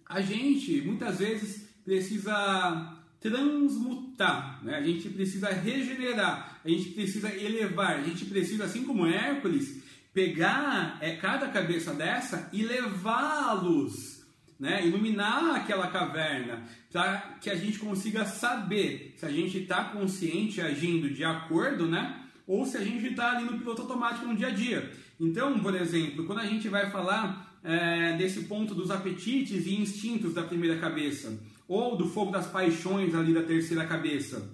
[0.05, 4.75] A gente muitas vezes precisa transmutar, né?
[4.75, 9.81] A gente precisa regenerar, a gente precisa elevar, a gente precisa, assim como Hércules,
[10.13, 14.12] pegar é, cada cabeça dessa e levá-los
[14.59, 20.61] né, iluminar aquela caverna, para que a gente consiga saber se a gente está consciente
[20.61, 24.47] agindo de acordo, né, ou se a gente está ali no piloto automático no dia
[24.47, 24.91] a dia.
[25.19, 30.33] Então, por exemplo, quando a gente vai falar é, desse ponto dos apetites e instintos
[30.33, 34.51] da primeira cabeça, ou do fogo das paixões ali da terceira cabeça,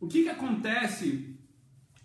[0.00, 1.34] o que, que acontece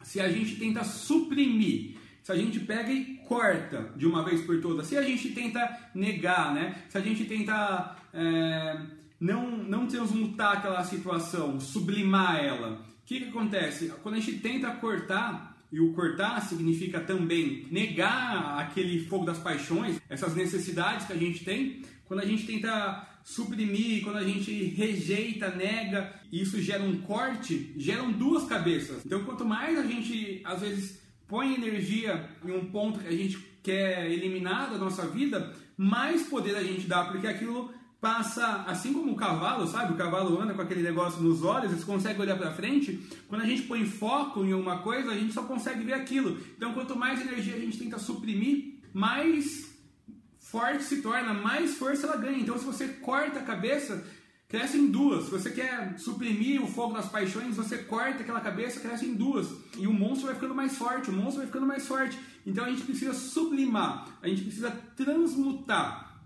[0.04, 1.98] se a gente tenta suprimir?
[2.24, 5.90] Se a gente pega e corta de uma vez por todas, se a gente tenta
[5.96, 6.84] negar, né?
[6.90, 8.78] se a gente tenta é,
[9.18, 13.88] não, não transmutar aquela situação, sublimar ela, o que, que acontece?
[14.04, 20.02] Quando a gente tenta cortar, e o cortar significa também negar aquele fogo das paixões,
[20.10, 25.50] essas necessidades que a gente tem, quando a gente tenta suprimir, quando a gente rejeita,
[25.52, 29.06] nega, isso gera um corte, geram duas cabeças.
[29.06, 31.01] Então, quanto mais a gente, às vezes,
[31.32, 36.58] põe energia em um ponto que a gente quer eliminar da nossa vida, mais poder
[36.58, 39.94] a gente dá, porque aquilo passa, assim como o cavalo, sabe?
[39.94, 43.00] O cavalo anda com aquele negócio nos olhos, você consegue olhar para frente.
[43.30, 46.38] Quando a gente põe foco em uma coisa, a gente só consegue ver aquilo.
[46.58, 49.72] Então, quanto mais energia a gente tenta suprimir, mais
[50.40, 52.40] forte se torna, mais força ela ganha.
[52.40, 54.06] Então, se você corta a cabeça,
[54.52, 55.24] cresce em duas.
[55.24, 59.48] Se você quer suprimir o fogo das paixões, você corta aquela cabeça, cresce em duas.
[59.78, 62.20] E o monstro vai ficando mais forte, o monstro vai ficando mais forte.
[62.46, 66.20] Então a gente precisa sublimar, a gente precisa transmutar.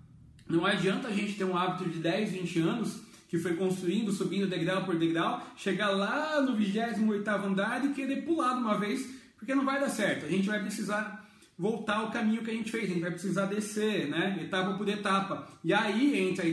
[0.49, 4.47] Não adianta a gente ter um hábito de 10, 20 anos que foi construindo, subindo
[4.47, 9.07] degrau por degrau, chegar lá no 28 andar e querer pular de uma vez,
[9.37, 10.25] porque não vai dar certo.
[10.25, 11.23] A gente vai precisar
[11.57, 14.39] voltar ao caminho que a gente fez, a gente vai precisar descer, né?
[14.41, 15.47] etapa por etapa.
[15.63, 16.43] E aí entra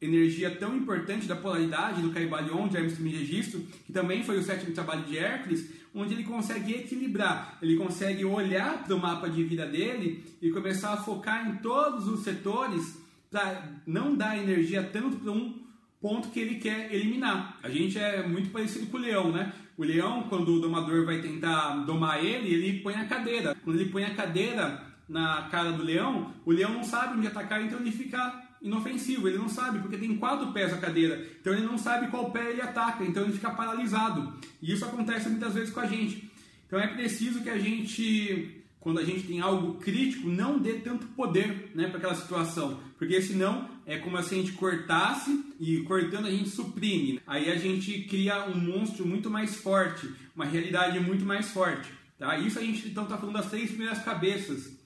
[0.00, 4.74] energia tão importante da polaridade do Caibalion, de Hermes Trismegisto, que também foi o sétimo
[4.74, 9.66] trabalho de Hércules, onde ele consegue equilibrar, ele consegue olhar para o mapa de vida
[9.66, 15.32] dele e começar a focar em todos os setores para não dar energia tanto para
[15.32, 15.66] um
[16.00, 17.58] ponto que ele quer eliminar.
[17.62, 19.52] A gente é muito parecido com o leão, né?
[19.76, 23.56] O leão, quando o domador vai tentar domar ele, ele põe a cadeira.
[23.64, 27.62] Quando ele põe a cadeira na cara do leão, o leão não sabe onde atacar,
[27.62, 31.64] então ele fica inofensivo, ele não sabe, porque tem quatro pés a cadeira, então ele
[31.64, 34.34] não sabe qual pé ele ataca, então ele fica paralisado.
[34.60, 36.30] E isso acontece muitas vezes com a gente.
[36.66, 41.06] Então é preciso que a gente, quando a gente tem algo crítico, não dê tanto
[41.08, 46.26] poder né, para aquela situação, porque senão é como se a gente cortasse e cortando
[46.26, 47.20] a gente suprime.
[47.26, 51.88] Aí a gente cria um monstro muito mais forte, uma realidade muito mais forte.
[52.18, 52.36] Tá?
[52.38, 54.76] Isso a gente então está falando das três primeiras cabeças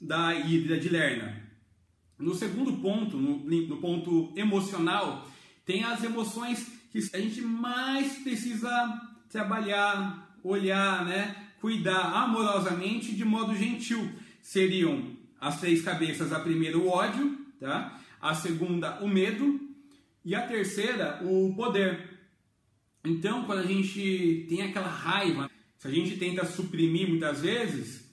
[0.00, 1.47] da Hidra de Lerna.
[2.18, 5.28] No segundo ponto, no, no ponto emocional,
[5.64, 9.00] tem as emoções que a gente mais precisa
[9.30, 11.48] trabalhar, olhar, né?
[11.60, 14.10] cuidar amorosamente de modo gentil.
[14.42, 18.00] Seriam as três cabeças: a primeira, o ódio, tá?
[18.20, 19.60] a segunda, o medo,
[20.24, 22.18] e a terceira, o poder.
[23.04, 28.07] Então, quando a gente tem aquela raiva, se a gente tenta suprimir muitas vezes,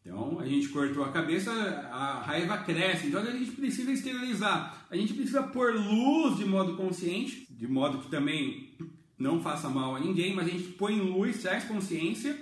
[0.00, 1.50] então a gente cortou a cabeça,
[1.92, 3.08] a raiva cresce.
[3.08, 4.86] Então a gente precisa exteriorizar.
[4.90, 8.70] A gente precisa pôr luz de modo consciente, de modo que também
[9.18, 12.36] não faça mal a ninguém, mas a gente põe luz, traz consciência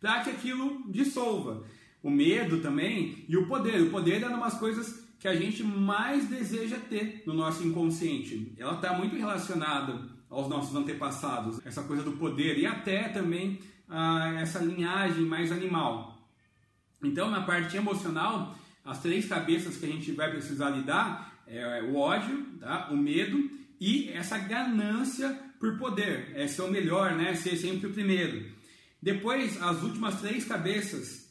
[0.00, 1.64] para que aquilo dissolva.
[2.02, 3.80] O medo também e o poder.
[3.80, 8.52] O poder é uma das coisas que a gente mais deseja ter no nosso inconsciente.
[8.58, 14.34] Ela está muito relacionada aos nossos antepassados, essa coisa do poder e até também a
[14.40, 16.13] essa linhagem mais animal.
[17.06, 21.96] Então, na parte emocional, as três cabeças que a gente vai precisar lidar é o
[21.96, 22.88] ódio, tá?
[22.90, 27.34] o medo e essa ganância por poder, é ser o melhor, né?
[27.34, 28.52] ser sempre o primeiro.
[29.00, 31.30] Depois, as últimas três cabeças,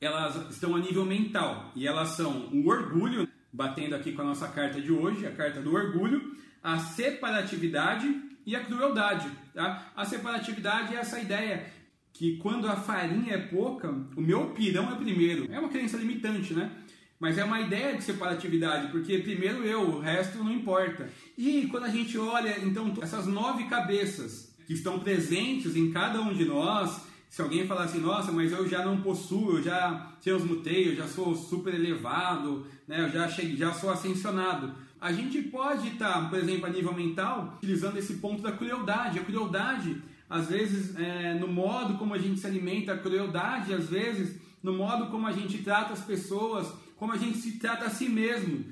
[0.00, 4.48] elas estão a nível mental e elas são o orgulho, batendo aqui com a nossa
[4.48, 9.30] carta de hoje, a carta do orgulho, a separatividade e a crueldade.
[9.52, 9.92] Tá?
[9.94, 11.66] A separatividade é essa ideia
[12.14, 15.52] que quando a farinha é pouca, o meu pirão é primeiro.
[15.52, 16.70] É uma crença limitante, né?
[17.18, 21.10] Mas é uma ideia de separatividade, porque primeiro eu, o resto não importa.
[21.36, 26.32] E quando a gente olha, então, essas nove cabeças que estão presentes em cada um
[26.32, 30.90] de nós, se alguém falar assim, nossa, mas eu já não possuo, eu já transmutei,
[30.90, 33.06] eu já sou super elevado, né?
[33.06, 34.72] eu já, cheguei, já sou ascensionado.
[35.00, 39.18] A gente pode estar, por exemplo, a nível mental, utilizando esse ponto da crueldade.
[39.18, 40.00] A crueldade
[40.34, 45.06] às vezes é, no modo como a gente se alimenta, crueldade, às vezes no modo
[45.06, 46.66] como a gente trata as pessoas,
[46.96, 48.64] como a gente se trata a si mesmo,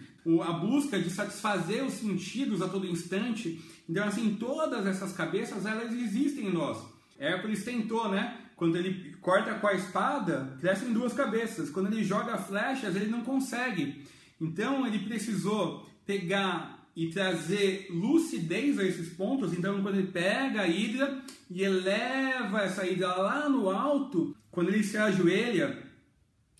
[0.42, 3.60] a busca de satisfazer os sentidos a todo instante.
[3.88, 6.78] Então, assim, todas essas cabeças, elas existem em nós.
[7.18, 8.38] Hércules tentou, né?
[8.56, 11.70] Quando ele corta com a espada, crescem duas cabeças.
[11.70, 14.04] Quando ele joga flechas, ele não consegue.
[14.40, 19.52] Então, ele precisou pegar e trazer lucidez a esses pontos.
[19.52, 24.84] Então, quando ele pega a hidra e eleva essa hidra lá no alto, quando ele
[24.84, 25.82] se ajoelha,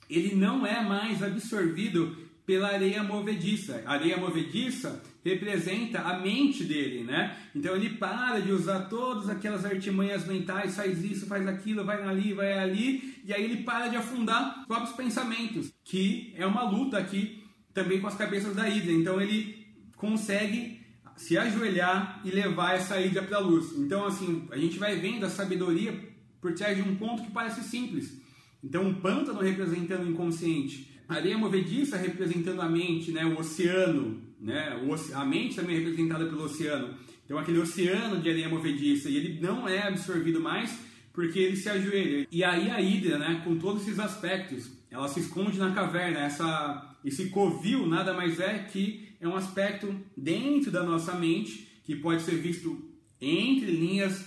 [0.09, 2.16] ele não é mais absorvido
[2.47, 3.83] pela areia movediça.
[3.87, 7.37] A areia movediça representa a mente dele, né?
[7.55, 12.33] Então ele para de usar todas aquelas artimanhas mentais, faz isso, faz aquilo, vai ali,
[12.35, 16.99] vai ali, e aí ele para de afundar os próprios pensamentos, que é uma luta
[16.99, 18.92] aqui também com as cabeças da Hidra.
[18.92, 19.62] Então ele
[20.03, 20.81] consegue
[21.17, 23.73] se ajoelhar e levar essa ilha para a luz.
[23.79, 25.95] Então, assim, a gente vai vendo a sabedoria
[26.41, 28.21] por trás de um ponto que parece simples.
[28.65, 34.21] Então, um pântano representando o inconsciente, a areia movediça representando a mente, né, o oceano,
[34.41, 34.77] né,
[35.15, 36.95] a mente também é representada pelo oceano.
[37.25, 40.77] Então, aquele oceano de areia movediça, e ele não é absorvido mais
[41.12, 42.27] porque ele se ajoelha.
[42.29, 46.21] E aí a Hidra, né, com todos esses aspectos, ela se esconde na caverna.
[46.21, 51.94] Essa, esse covil nada mais é que é um aspecto dentro da nossa mente que
[51.94, 54.25] pode ser visto entre linhas,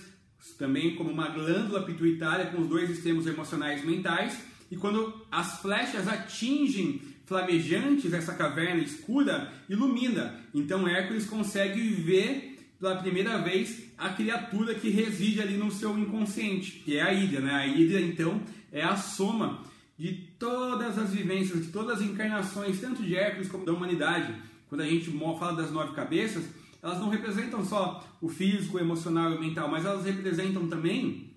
[0.58, 4.40] também como uma glândula pituitária com os dois extremos emocionais mentais.
[4.70, 10.40] E quando as flechas atingem flamejantes essa caverna escura, ilumina.
[10.54, 16.72] Então Hércules consegue ver pela primeira vez a criatura que reside ali no seu inconsciente,
[16.84, 17.40] que é a Hidra.
[17.40, 17.52] Né?
[17.52, 18.40] A Hidra, então,
[18.72, 19.62] é a soma
[19.98, 24.34] de todas as vivências, de todas as encarnações, tanto de Hércules como da humanidade
[24.68, 26.44] quando a gente fala das nove cabeças,
[26.82, 31.34] elas não representam só o físico, o emocional e o mental, mas elas representam também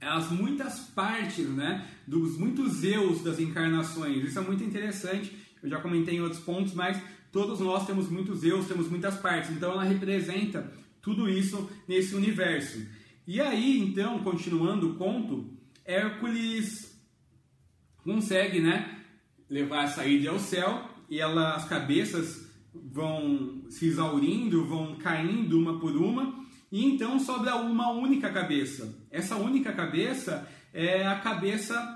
[0.00, 4.24] as muitas partes, né, dos muitos eus das encarnações.
[4.24, 5.36] Isso é muito interessante.
[5.62, 7.00] Eu já comentei em outros pontos, mas
[7.32, 9.50] todos nós temos muitos eus, temos muitas partes.
[9.50, 10.72] Então ela representa
[11.02, 12.80] tudo isso nesse universo.
[13.26, 15.52] E aí, então, continuando o conto,
[15.84, 16.96] Hércules
[18.02, 19.04] consegue, né,
[19.50, 25.78] levar essa ilha ao céu e ela, as cabeças vão se exaurindo, vão caindo uma
[25.78, 28.94] por uma, e então sobra uma única cabeça.
[29.10, 31.94] Essa única cabeça é a cabeça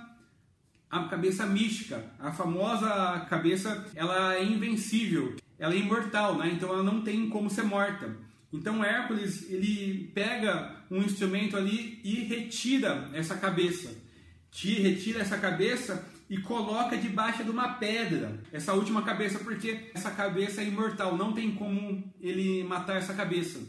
[0.91, 6.51] a cabeça mística, a famosa cabeça, ela é invencível, ela é imortal, né?
[6.53, 8.15] Então ela não tem como ser morta.
[8.53, 13.91] Então Hércules ele pega um instrumento ali e retira essa cabeça,
[14.51, 20.11] tira, retira essa cabeça e coloca debaixo de uma pedra essa última cabeça, porque essa
[20.11, 23.61] cabeça é imortal, não tem como ele matar essa cabeça.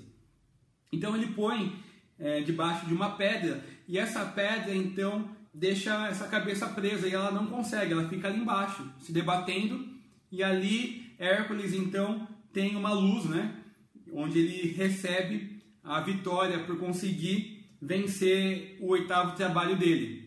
[0.89, 1.75] Então ele põe
[2.17, 7.31] é, debaixo de uma pedra e essa pedra então deixa essa cabeça presa e ela
[7.31, 9.85] não consegue, ela fica ali embaixo se debatendo
[10.31, 13.57] e ali Hércules então tem uma luz, né?
[14.13, 20.22] onde ele recebe a vitória por conseguir vencer o oitavo trabalho dele.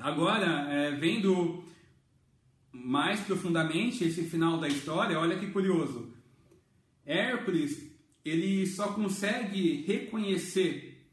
[0.00, 1.62] Agora, é, vendo
[2.72, 6.12] mais profundamente esse final da história, olha que curioso.
[7.04, 7.90] Hércules,
[8.24, 11.06] ele só consegue reconhecer,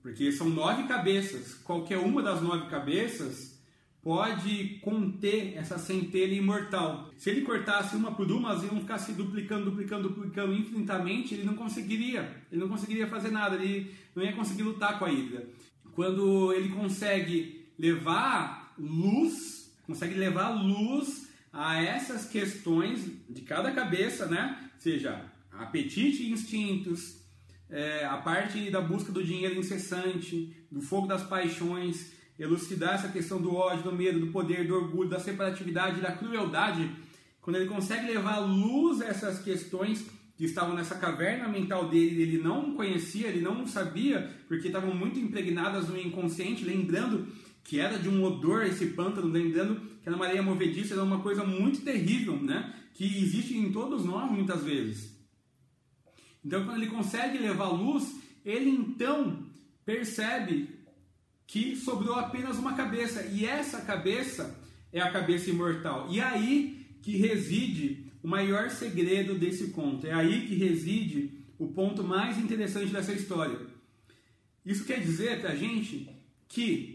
[0.00, 3.54] porque são nove cabeças, qualquer uma das nove cabeças
[4.00, 7.10] pode conter essa centelha imortal.
[7.16, 11.44] Se ele cortasse uma por uma, elas iam ficar se duplicando, duplicando, duplicando infinitamente, ele
[11.44, 15.48] não conseguiria, ele não conseguiria fazer nada, ele não ia conseguir lutar com a Hidra.
[15.94, 24.70] Quando ele consegue levar luz, consegue levar luz a essas questões de cada cabeça, né?
[24.78, 27.22] Seja apetite e instintos,
[27.70, 33.40] é, a parte da busca do dinheiro incessante, do fogo das paixões, elucidar essa questão
[33.40, 36.90] do ódio, do medo, do poder, do orgulho, da separatividade, da crueldade,
[37.40, 40.04] quando ele consegue levar luz essas questões
[40.36, 45.18] que estavam nessa caverna mental dele, ele não conhecia, ele não sabia, porque estavam muito
[45.18, 47.28] impregnadas no inconsciente, lembrando
[47.64, 51.42] que era de um odor esse pântano, lembrando que a Maria movediça era uma coisa
[51.42, 52.74] muito terrível, né?
[52.92, 55.12] Que existe em todos nós muitas vezes.
[56.44, 59.46] Então, quando ele consegue levar luz, ele então
[59.84, 60.68] percebe
[61.46, 64.60] que sobrou apenas uma cabeça, e essa cabeça
[64.92, 66.08] é a cabeça imortal.
[66.10, 71.68] E é aí que reside o maior segredo desse conto, é aí que reside o
[71.68, 73.58] ponto mais interessante dessa história.
[74.64, 76.08] Isso quer dizer para a gente
[76.48, 76.93] que,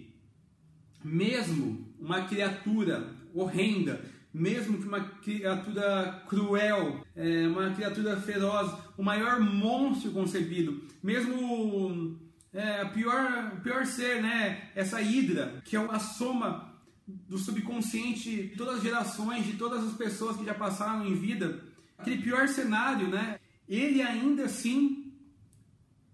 [1.04, 4.02] mesmo uma criatura horrenda,
[4.34, 12.20] mesmo que uma criatura cruel, é, uma criatura feroz, o maior monstro concebido, mesmo
[12.54, 14.70] é, pior, pior ser, né?
[14.76, 16.70] Essa hidra, que é a soma
[17.08, 21.64] do subconsciente de todas as gerações, de todas as pessoas que já passaram em vida.
[21.98, 23.40] Aquele pior cenário, né?
[23.68, 25.12] Ele ainda assim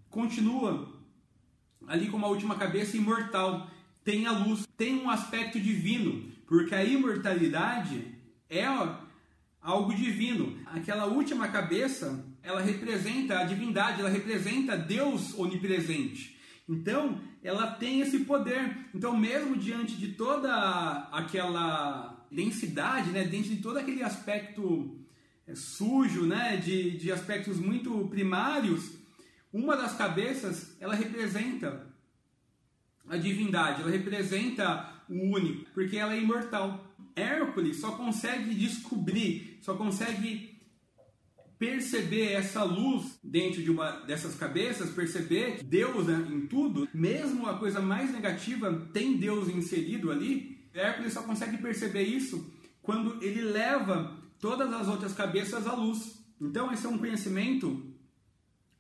[0.09, 0.93] continua
[1.87, 3.69] ali como a última cabeça imortal.
[4.05, 8.05] Tem a luz, tem um aspecto divino, porque a imortalidade
[8.47, 8.63] é
[9.59, 10.59] algo divino.
[10.67, 16.37] Aquela última cabeça ela representa a divindade, ela representa Deus onipresente.
[16.69, 18.77] Então, ela tem esse poder.
[18.93, 24.99] Então, mesmo diante de toda aquela densidade, né, diante de todo aquele aspecto
[25.47, 28.91] é, sujo, né, de, de aspectos muito primários,
[29.51, 31.94] uma das cabeças, ela representa
[33.07, 36.85] a divindade, ela representa o único, porque ela é imortal.
[37.15, 40.55] Hércules só consegue descobrir, só consegue
[41.57, 47.47] perceber essa luz dentro de uma dessas cabeças, perceber que Deus né, em tudo, mesmo
[47.47, 53.41] a coisa mais negativa tem Deus inserido ali, Hércules só consegue perceber isso quando ele
[53.41, 56.21] leva todas as outras cabeças à luz.
[56.39, 57.95] Então esse é um conhecimento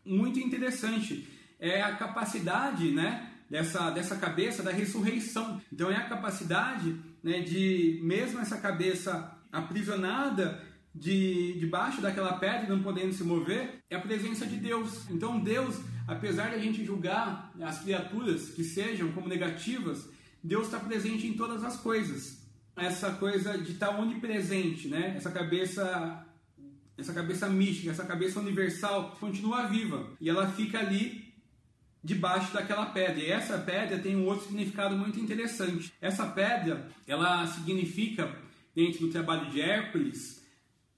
[0.05, 1.27] muito interessante.
[1.57, 5.61] É a capacidade, né, dessa, dessa cabeça da ressurreição.
[5.71, 10.61] Então é a capacidade né, de, mesmo essa cabeça aprisionada
[10.93, 15.09] de debaixo daquela pedra, não podendo se mover, é a presença de Deus.
[15.09, 15.75] Então Deus,
[16.07, 20.07] apesar de a gente julgar as criaturas que sejam como negativas,
[20.43, 22.45] Deus está presente em todas as coisas.
[22.75, 25.13] Essa coisa de estar tá onipresente, né?
[25.17, 26.25] Essa cabeça
[26.97, 31.24] essa cabeça mística, essa cabeça universal continua viva e ela fica ali
[32.05, 33.19] debaixo daquela pedra.
[33.19, 35.91] E essa pedra tem um outro significado muito interessante.
[35.99, 38.33] Essa pedra, ela significa
[38.75, 40.45] dentro do trabalho de Hércules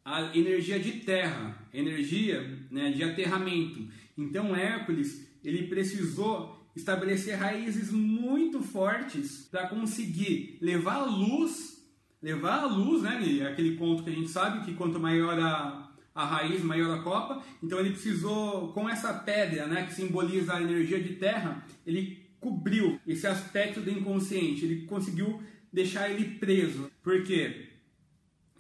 [0.03, 3.88] a energia de terra, energia né, de aterramento.
[4.18, 11.84] Então Hércules ele precisou estabelecer raízes muito fortes para conseguir levar a luz,
[12.22, 13.47] levar a luz, né?
[13.47, 15.86] Aquele conto que a gente sabe que quanto maior a,
[16.18, 17.43] a raiz, maior a copa.
[17.61, 22.99] Então ele precisou, com essa pedra, né, que simboliza a energia de terra, ele cobriu
[23.05, 24.65] esse aspecto do inconsciente.
[24.65, 25.39] Ele conseguiu
[25.72, 27.68] deixar ele preso, porque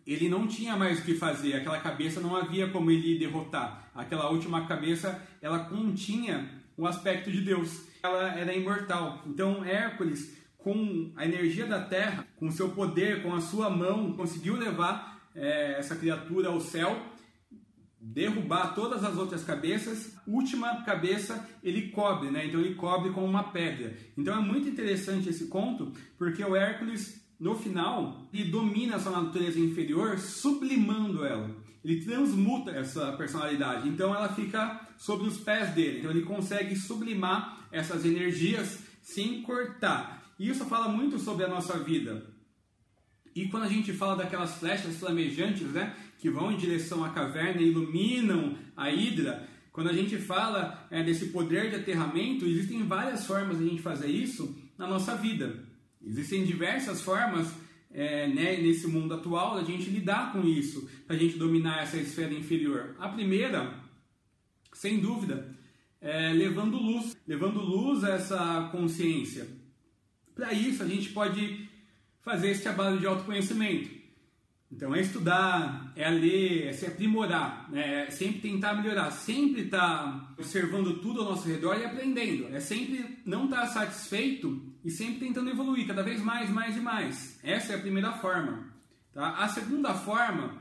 [0.05, 1.55] ele não tinha mais o que fazer.
[1.55, 3.89] Aquela cabeça não havia como ele derrotar.
[3.95, 7.87] Aquela última cabeça, ela continha o aspecto de Deus.
[8.03, 9.23] Ela era imortal.
[9.25, 14.55] Então Hércules, com a energia da terra, com seu poder, com a sua mão, conseguiu
[14.55, 16.99] levar é, essa criatura ao céu,
[18.13, 20.15] derrubar todas as outras cabeças.
[20.25, 22.45] Última cabeça ele cobre, né?
[22.45, 23.95] Então ele cobre com uma pedra.
[24.17, 29.11] Então é muito interessante esse conto, porque o Hércules no final, ele domina a sua
[29.11, 31.55] natureza inferior, sublimando ela.
[31.83, 33.87] Ele transmuta essa personalidade.
[33.87, 35.99] Então ela fica sobre os pés dele.
[35.99, 40.23] Então ele consegue sublimar essas energias sem cortar.
[40.39, 42.25] E isso fala muito sobre a nossa vida.
[43.35, 47.61] E quando a gente fala daquelas flechas flamejantes, né, que vão em direção à caverna
[47.61, 53.27] e iluminam a hidra, quando a gente fala é, desse poder de aterramento, existem várias
[53.27, 55.63] formas de a gente fazer isso na nossa vida.
[56.03, 57.53] Existem diversas formas
[57.91, 61.97] é, né, nesse mundo atual da gente lidar com isso, para a gente dominar essa
[61.97, 62.95] esfera inferior.
[62.99, 63.75] A primeira,
[64.73, 65.55] sem dúvida,
[66.01, 69.47] é levando luz, levando luz a essa consciência.
[70.33, 71.67] Para isso, a gente pode
[72.21, 73.96] fazer esse trabalho de autoconhecimento.
[74.71, 78.05] Então é estudar, é ler, é se aprimorar, né?
[78.05, 82.53] é sempre tentar melhorar, sempre estar tá observando tudo ao nosso redor e aprendendo.
[82.53, 86.81] É sempre não estar tá satisfeito e sempre tentando evoluir cada vez mais, mais e
[86.81, 87.39] mais.
[87.43, 88.73] Essa é a primeira forma.
[89.13, 89.37] Tá?
[89.37, 90.57] A segunda forma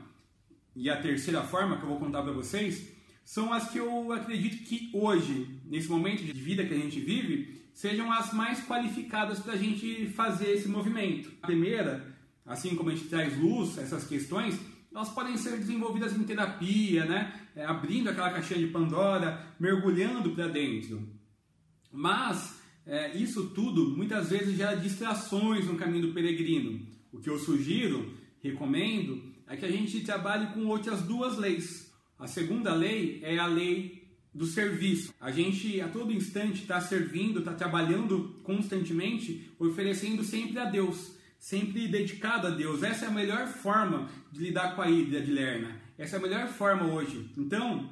[0.73, 2.95] e a terceira forma que eu vou contar para vocês
[3.25, 7.61] são as que eu acredito que hoje, nesse momento de vida que a gente vive,
[7.73, 11.29] sejam as mais qualificadas para a gente fazer esse movimento.
[11.41, 12.16] A primeira
[12.47, 14.57] assim como a gente traz luz a essas questões,
[14.91, 17.39] elas podem ser desenvolvidas em terapia, né?
[17.55, 21.07] É, abrindo aquela caixinha de Pandora, mergulhando para dentro.
[21.91, 26.87] Mas é, isso tudo muitas vezes gera distrações no caminho do peregrino.
[27.11, 31.93] O que eu sugiro, recomendo, é que a gente trabalhe com outras duas leis.
[32.17, 35.13] A segunda lei é a lei do serviço.
[35.19, 41.87] A gente a todo instante está servindo, está trabalhando constantemente, oferecendo sempre a Deus sempre
[41.87, 42.83] dedicado a Deus.
[42.83, 45.79] Essa é a melhor forma de lidar com a Hidra de Lerna.
[45.97, 47.31] Essa é a melhor forma hoje.
[47.37, 47.89] Então,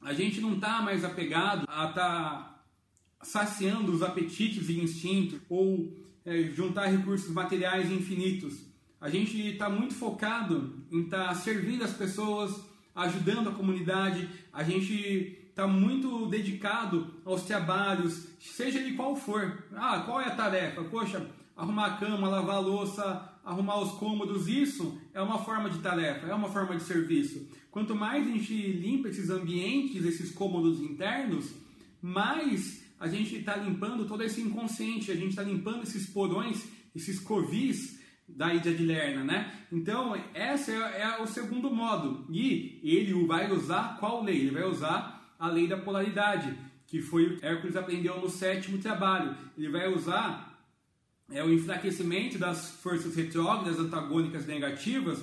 [0.00, 2.64] a gente não está mais apegado a estar tá
[3.22, 8.58] saciando os apetites e instintos ou é, juntar recursos materiais infinitos.
[9.00, 12.54] A gente está muito focado em estar tá servindo as pessoas,
[12.94, 14.28] ajudando a comunidade.
[14.52, 19.64] A gente está muito dedicado aos trabalhos, seja de qual for.
[19.74, 20.82] Ah, qual é a tarefa?
[20.84, 21.26] Poxa,
[21.56, 26.26] arrumar a cama, lavar a louça, arrumar os cômodos, isso é uma forma de tarefa,
[26.26, 27.48] é uma forma de serviço.
[27.70, 31.54] Quanto mais a gente limpa esses ambientes, esses cômodos internos,
[32.00, 37.18] mais a gente está limpando todo esse inconsciente, a gente está limpando esses porões, esses
[37.18, 39.52] covis da Ilha de Lerna, né?
[39.70, 42.26] Então, esse é, é, o segundo modo.
[42.30, 44.36] E ele vai usar qual lei?
[44.36, 49.36] Ele vai usar a lei da polaridade, que foi o Hércules aprendeu no sétimo trabalho.
[49.56, 50.51] Ele vai usar
[51.32, 55.22] é o enfraquecimento das forças retrógradas, antagônicas negativas,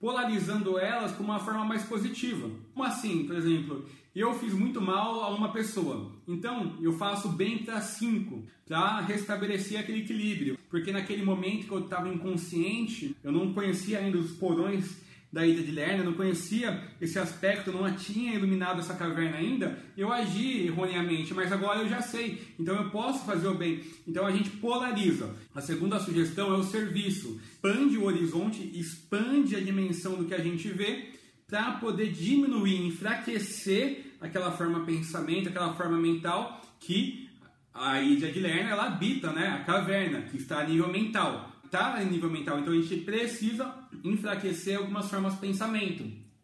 [0.00, 2.50] polarizando elas com uma forma mais positiva.
[2.72, 3.26] Como assim?
[3.26, 3.84] Por exemplo,
[4.14, 9.78] eu fiz muito mal a uma pessoa, então eu faço bem para cinco, para restabelecer
[9.78, 14.96] aquele equilíbrio, porque naquele momento que eu estava inconsciente, eu não conhecia ainda os porões
[15.32, 20.12] da ilha de Lerna, não conhecia esse aspecto, não tinha iluminado essa caverna ainda, eu
[20.12, 23.80] agi erroneamente, mas agora eu já sei, então eu posso fazer o bem.
[24.06, 25.34] Então a gente polariza.
[25.54, 27.40] A segunda sugestão é o serviço.
[27.52, 31.10] Expande o horizonte, expande a dimensão do que a gente vê
[31.46, 37.28] para poder diminuir, enfraquecer aquela forma pensamento, aquela forma mental que
[37.72, 39.48] a ilha de Lerna ela habita, né?
[39.48, 42.58] A caverna que está a nível mental está em nível mental.
[42.58, 46.02] Então a gente precisa enfraquecer algumas formas de pensamento.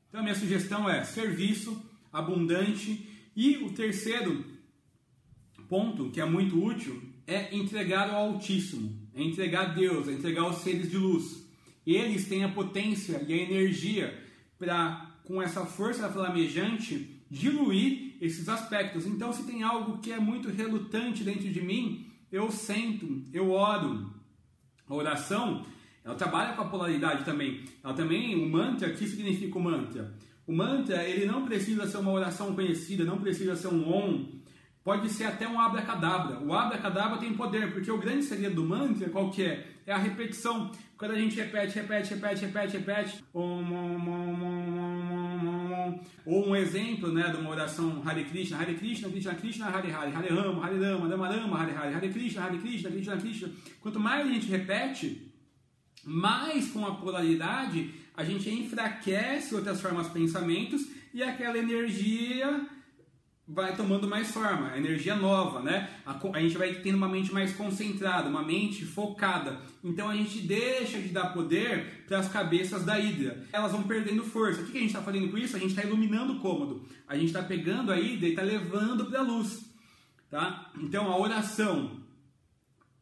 [0.08, 3.10] Então a minha sugestão é serviço abundante.
[3.34, 4.44] E o terceiro
[5.68, 10.48] ponto, que é muito útil, é entregar ao Altíssimo, é entregar a Deus, é entregar
[10.48, 11.44] os seres de luz.
[11.84, 14.16] Eles têm a potência e a energia
[14.58, 19.06] para, com essa força flamejante, diluir esses aspectos.
[19.06, 24.15] Então, se tem algo que é muito relutante dentro de mim, eu sento, eu oro,
[24.88, 25.64] a oração
[26.06, 27.64] ela trabalha com a polaridade também.
[27.82, 30.14] Ela também, o mantra, o que significa o mantra?
[30.46, 34.40] O mantra, ele não precisa ser uma oração conhecida, não precisa ser um om,
[34.84, 36.38] pode ser até um abracadabra.
[36.38, 39.66] O abracadabra tem poder, porque o grande segredo do mantra, qual que é?
[39.84, 40.70] É a repetição.
[40.96, 44.75] Quando a gente repete, repete, repete, repete, repete, om, om, om, om,
[46.24, 50.10] ou um exemplo né, de uma oração Hare Krishna, Hare Krishna, Krishna Krishna, Hare Hare,
[50.12, 53.50] Hare Rama, Hare Rama, Rama Rama, Hare Hare, Hare Krishna, Hare Krishna, Krishna Krishna.
[53.80, 55.32] Quanto mais a gente repete,
[56.04, 62.66] mais com a polaridade a gente enfraquece ou transforma os pensamentos e aquela energia
[63.48, 65.88] vai tomando mais forma, energia nova, né?
[66.04, 69.60] A, a, gente vai tendo uma mente mais concentrada, uma mente focada.
[69.84, 73.44] Então a gente deixa de dar poder para as cabeças da Hidra.
[73.52, 74.62] Elas vão perdendo força.
[74.62, 75.56] O que a gente está fazendo com isso?
[75.56, 76.84] A gente está iluminando o cômodo.
[77.06, 79.64] A gente está pegando a Hidra e está levando para a luz.
[80.28, 80.72] Tá?
[80.80, 82.00] Então a oração,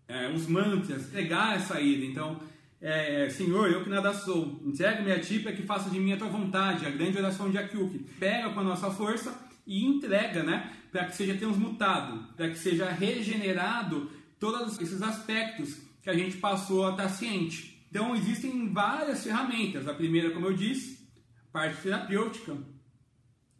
[0.06, 2.04] é, os mantras, pegar essa Hidra.
[2.04, 2.38] Então
[2.82, 6.18] é, Senhor, eu que nada sou, entrega-me a Ti para que faça de mim a
[6.18, 8.00] Tua vontade, a grande oração de Akiuki.
[8.20, 10.72] Pega com a nossa força e entrega, né?
[10.90, 16.86] Para que seja transmutado, para que seja regenerado todos esses aspectos que a gente passou
[16.86, 17.84] a estar ciente.
[17.90, 19.88] Então, existem várias ferramentas.
[19.88, 21.08] A primeira, como eu disse,
[21.52, 22.56] parte terapêutica,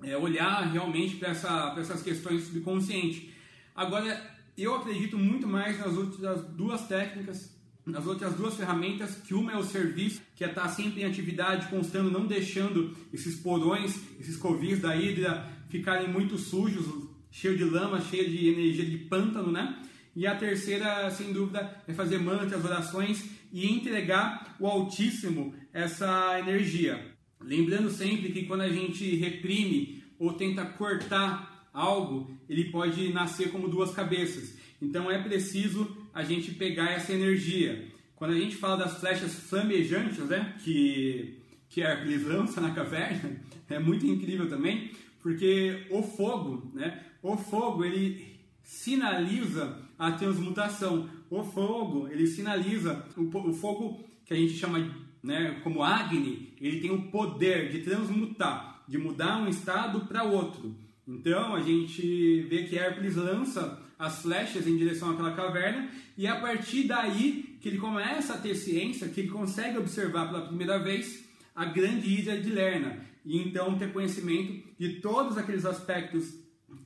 [0.02, 3.30] é olhar realmente para essa, essas questões subconscientes.
[3.74, 7.55] Agora, eu acredito muito mais nas outras duas técnicas
[7.92, 11.68] as outras duas ferramentas, que uma é o serviço, que é estar sempre em atividade,
[11.68, 16.86] constando, não deixando esses porões, esses covis da hidra ficarem muito sujos,
[17.30, 19.80] cheio de lama, cheio de energia de pântano, né?
[20.16, 27.14] E a terceira, sem dúvida, é fazer mantras, orações e entregar o Altíssimo essa energia.
[27.40, 33.68] Lembrando sempre que quando a gente reprime ou tenta cortar algo, ele pode nascer como
[33.68, 34.56] duas cabeças.
[34.80, 37.88] Então é preciso a gente pegar essa energia.
[38.14, 41.38] Quando a gente fala das flechas flamejantes, né, que,
[41.68, 44.92] que Hércules lança na caverna, é muito incrível também,
[45.25, 51.09] porque o fogo, né, o fogo ele sinaliza a transmutação.
[51.31, 54.79] O fogo, ele sinaliza o, o fogo que a gente chama
[55.22, 60.77] né, como Agni, ele tem o poder de transmutar, de mudar um estado para outro.
[61.09, 66.31] Então a gente vê que Hércules lança as flechas em direção àquela caverna, e é
[66.31, 70.79] a partir daí que ele começa a ter ciência, que ele consegue observar pela primeira
[70.79, 71.25] vez
[71.57, 76.35] a grande ilha de Lerna, e então ter conhecimento de todos aqueles aspectos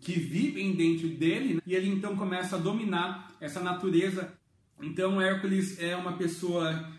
[0.01, 1.61] que vivem dentro dele, né?
[1.67, 4.33] e ele então começa a dominar essa natureza.
[4.81, 6.93] Então Hércules é uma pessoa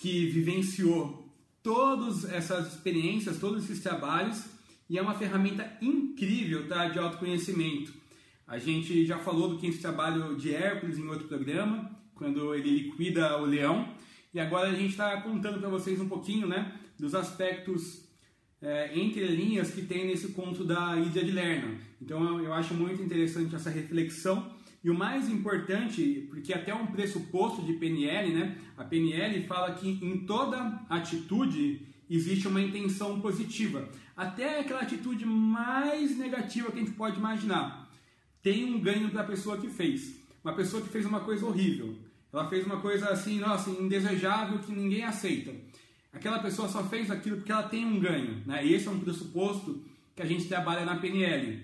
[0.00, 1.28] que vivenciou
[1.62, 4.44] todas essas experiências, todos esses trabalhos,
[4.88, 7.92] e é uma ferramenta incrível tá, de autoconhecimento.
[8.46, 13.36] A gente já falou do quinto trabalho de Hércules em outro programa, quando ele liquida
[13.36, 13.94] o leão.
[14.32, 18.07] E agora a gente está contando para vocês um pouquinho né, dos aspectos
[18.60, 21.78] é, entre linhas que tem nesse conto da Ilha de Lerna.
[22.00, 24.56] Então eu acho muito interessante essa reflexão.
[24.82, 28.56] E o mais importante, porque até um pressuposto de PNL, né?
[28.76, 33.88] A PNL fala que em toda atitude existe uma intenção positiva.
[34.16, 37.88] Até aquela atitude mais negativa que a gente pode imaginar
[38.42, 40.16] tem um ganho para a pessoa que fez.
[40.42, 41.96] Uma pessoa que fez uma coisa horrível.
[42.32, 45.52] Ela fez uma coisa assim, nossa, indesejável que ninguém aceita.
[46.18, 48.42] Aquela pessoa só fez aquilo porque ela tem um ganho.
[48.44, 48.66] Né?
[48.66, 49.84] E esse é um pressuposto
[50.16, 51.62] que a gente trabalha na PNL.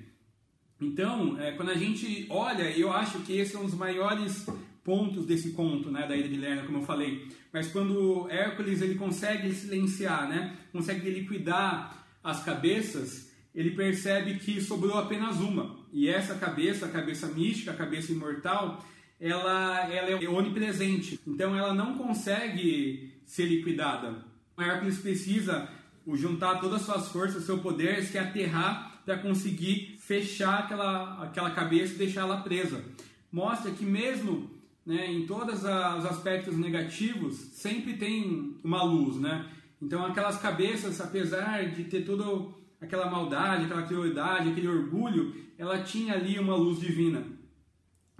[0.80, 4.46] Então, é, quando a gente olha, eu acho que esse é um dos maiores
[4.84, 7.26] pontos desse conto, né, da Ilha de Lerna, como eu falei.
[7.52, 14.96] Mas quando Hércules ele consegue silenciar, né, consegue liquidar as cabeças, ele percebe que sobrou
[14.96, 15.76] apenas uma.
[15.92, 18.84] E essa cabeça, a cabeça mística, a cabeça imortal,
[19.18, 21.18] ela, ela é onipresente.
[21.26, 24.32] Então ela não consegue ser liquidada.
[24.62, 25.68] Hércules precisa
[26.14, 31.94] juntar todas as suas forças, seu poder, se aterrar para conseguir fechar aquela, aquela cabeça
[31.94, 32.84] e deixar ela presa.
[33.30, 34.50] Mostra que mesmo
[34.84, 39.50] né, em todos os aspectos negativos, sempre tem uma luz, né?
[39.80, 46.14] Então aquelas cabeças, apesar de ter todo aquela maldade, aquela crueldade, aquele orgulho, ela tinha
[46.14, 47.24] ali uma luz divina.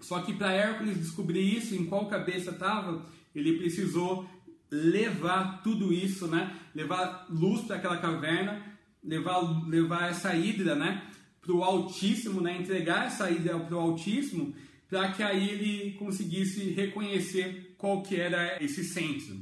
[0.01, 4.28] Só que para Hércules descobrir isso, em qual cabeça estava, ele precisou
[4.75, 6.57] levar tudo isso, né?
[6.75, 8.61] Levar luz para aquela caverna,
[9.03, 11.07] levar, levar essa hidra, né?
[11.41, 12.59] Para o Altíssimo, né?
[12.59, 14.55] Entregar essa hidra para o Altíssimo,
[14.89, 19.37] para que aí ele conseguisse reconhecer qual que era esse centro.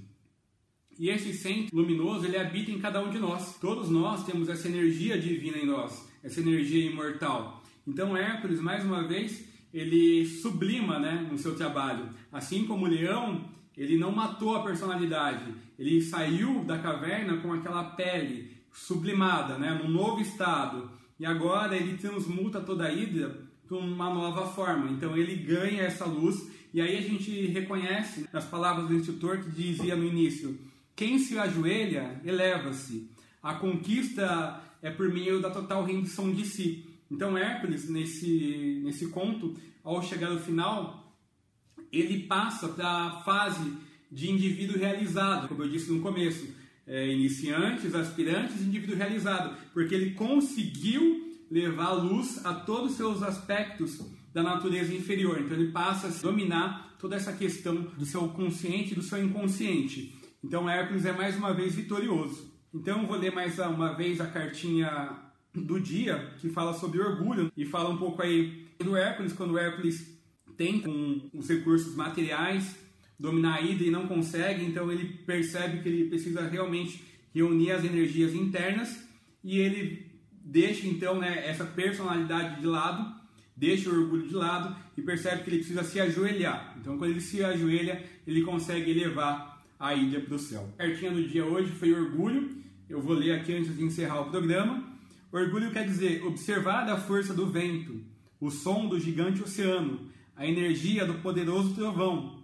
[0.98, 3.58] E esse centro luminoso, ele habita em cada um de nós.
[3.58, 7.62] Todos nós temos essa energia divina em nós, essa energia imortal.
[7.86, 12.10] Então Hércules, mais uma vez, ele sublima né, no seu trabalho.
[12.30, 17.84] Assim como o leão, ele não matou a personalidade, ele saiu da caverna com aquela
[17.84, 24.12] pele sublimada, né, num novo estado, e agora ele transmuta toda a Hidra para uma
[24.12, 24.90] nova forma.
[24.90, 29.50] Então ele ganha essa luz, e aí a gente reconhece nas palavras do instrutor que
[29.50, 30.58] dizia no início:
[30.96, 33.10] quem se ajoelha, eleva-se.
[33.42, 36.86] A conquista é por meio da total rendição de si.
[37.10, 39.54] Então Hércules, nesse, nesse conto,
[39.84, 41.01] ao chegar no final,
[41.92, 43.72] ele passa para a fase
[44.10, 46.62] de indivíduo realizado, como eu disse no começo.
[46.84, 53.22] É, iniciantes, aspirantes, indivíduo realizado, porque ele conseguiu levar a luz a todos os seus
[53.22, 54.00] aspectos
[54.32, 55.40] da natureza inferior.
[55.40, 60.18] Então ele passa a dominar toda essa questão do seu consciente e do seu inconsciente.
[60.42, 62.52] Então Hércules é mais uma vez vitorioso.
[62.74, 65.16] Então vou ler mais uma vez a cartinha
[65.54, 70.18] do dia que fala sobre orgulho e fala um pouco aí do Hércules, quando Hércules
[70.56, 72.76] tem com os recursos materiais
[73.18, 77.84] dominar a Hidra e não consegue, então ele percebe que ele precisa realmente reunir as
[77.84, 79.06] energias internas
[79.44, 80.10] e ele
[80.44, 83.14] deixa então né, essa personalidade de lado,
[83.56, 86.76] deixa o orgulho de lado e percebe que ele precisa se ajoelhar.
[86.80, 90.68] Então quando ele se ajoelha, ele consegue elevar a Hidra para o céu.
[90.78, 92.50] A cartinha do dia hoje foi orgulho,
[92.88, 94.92] eu vou ler aqui antes de encerrar o programa.
[95.30, 98.04] Orgulho quer dizer observar a força do vento,
[98.40, 102.42] o som do gigante oceano, a energia do poderoso trovão,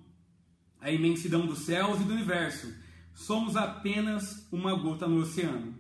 [0.81, 2.73] a imensidão dos céus e do universo.
[3.15, 5.75] Somos apenas uma gota no oceano.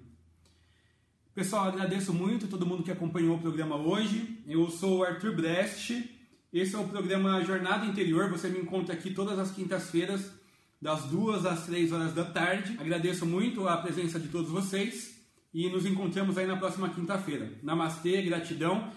[1.34, 4.42] Pessoal, agradeço muito todo mundo que acompanhou o programa hoje.
[4.46, 5.92] Eu sou o Arthur Brest.
[6.52, 8.28] Esse é o programa Jornada Interior.
[8.30, 10.32] Você me encontra aqui todas as quintas-feiras,
[10.82, 12.76] das duas às três horas da tarde.
[12.80, 15.16] Agradeço muito a presença de todos vocês
[15.54, 17.52] e nos encontramos aí na próxima quinta-feira.
[17.62, 18.90] Namastê, gratidão.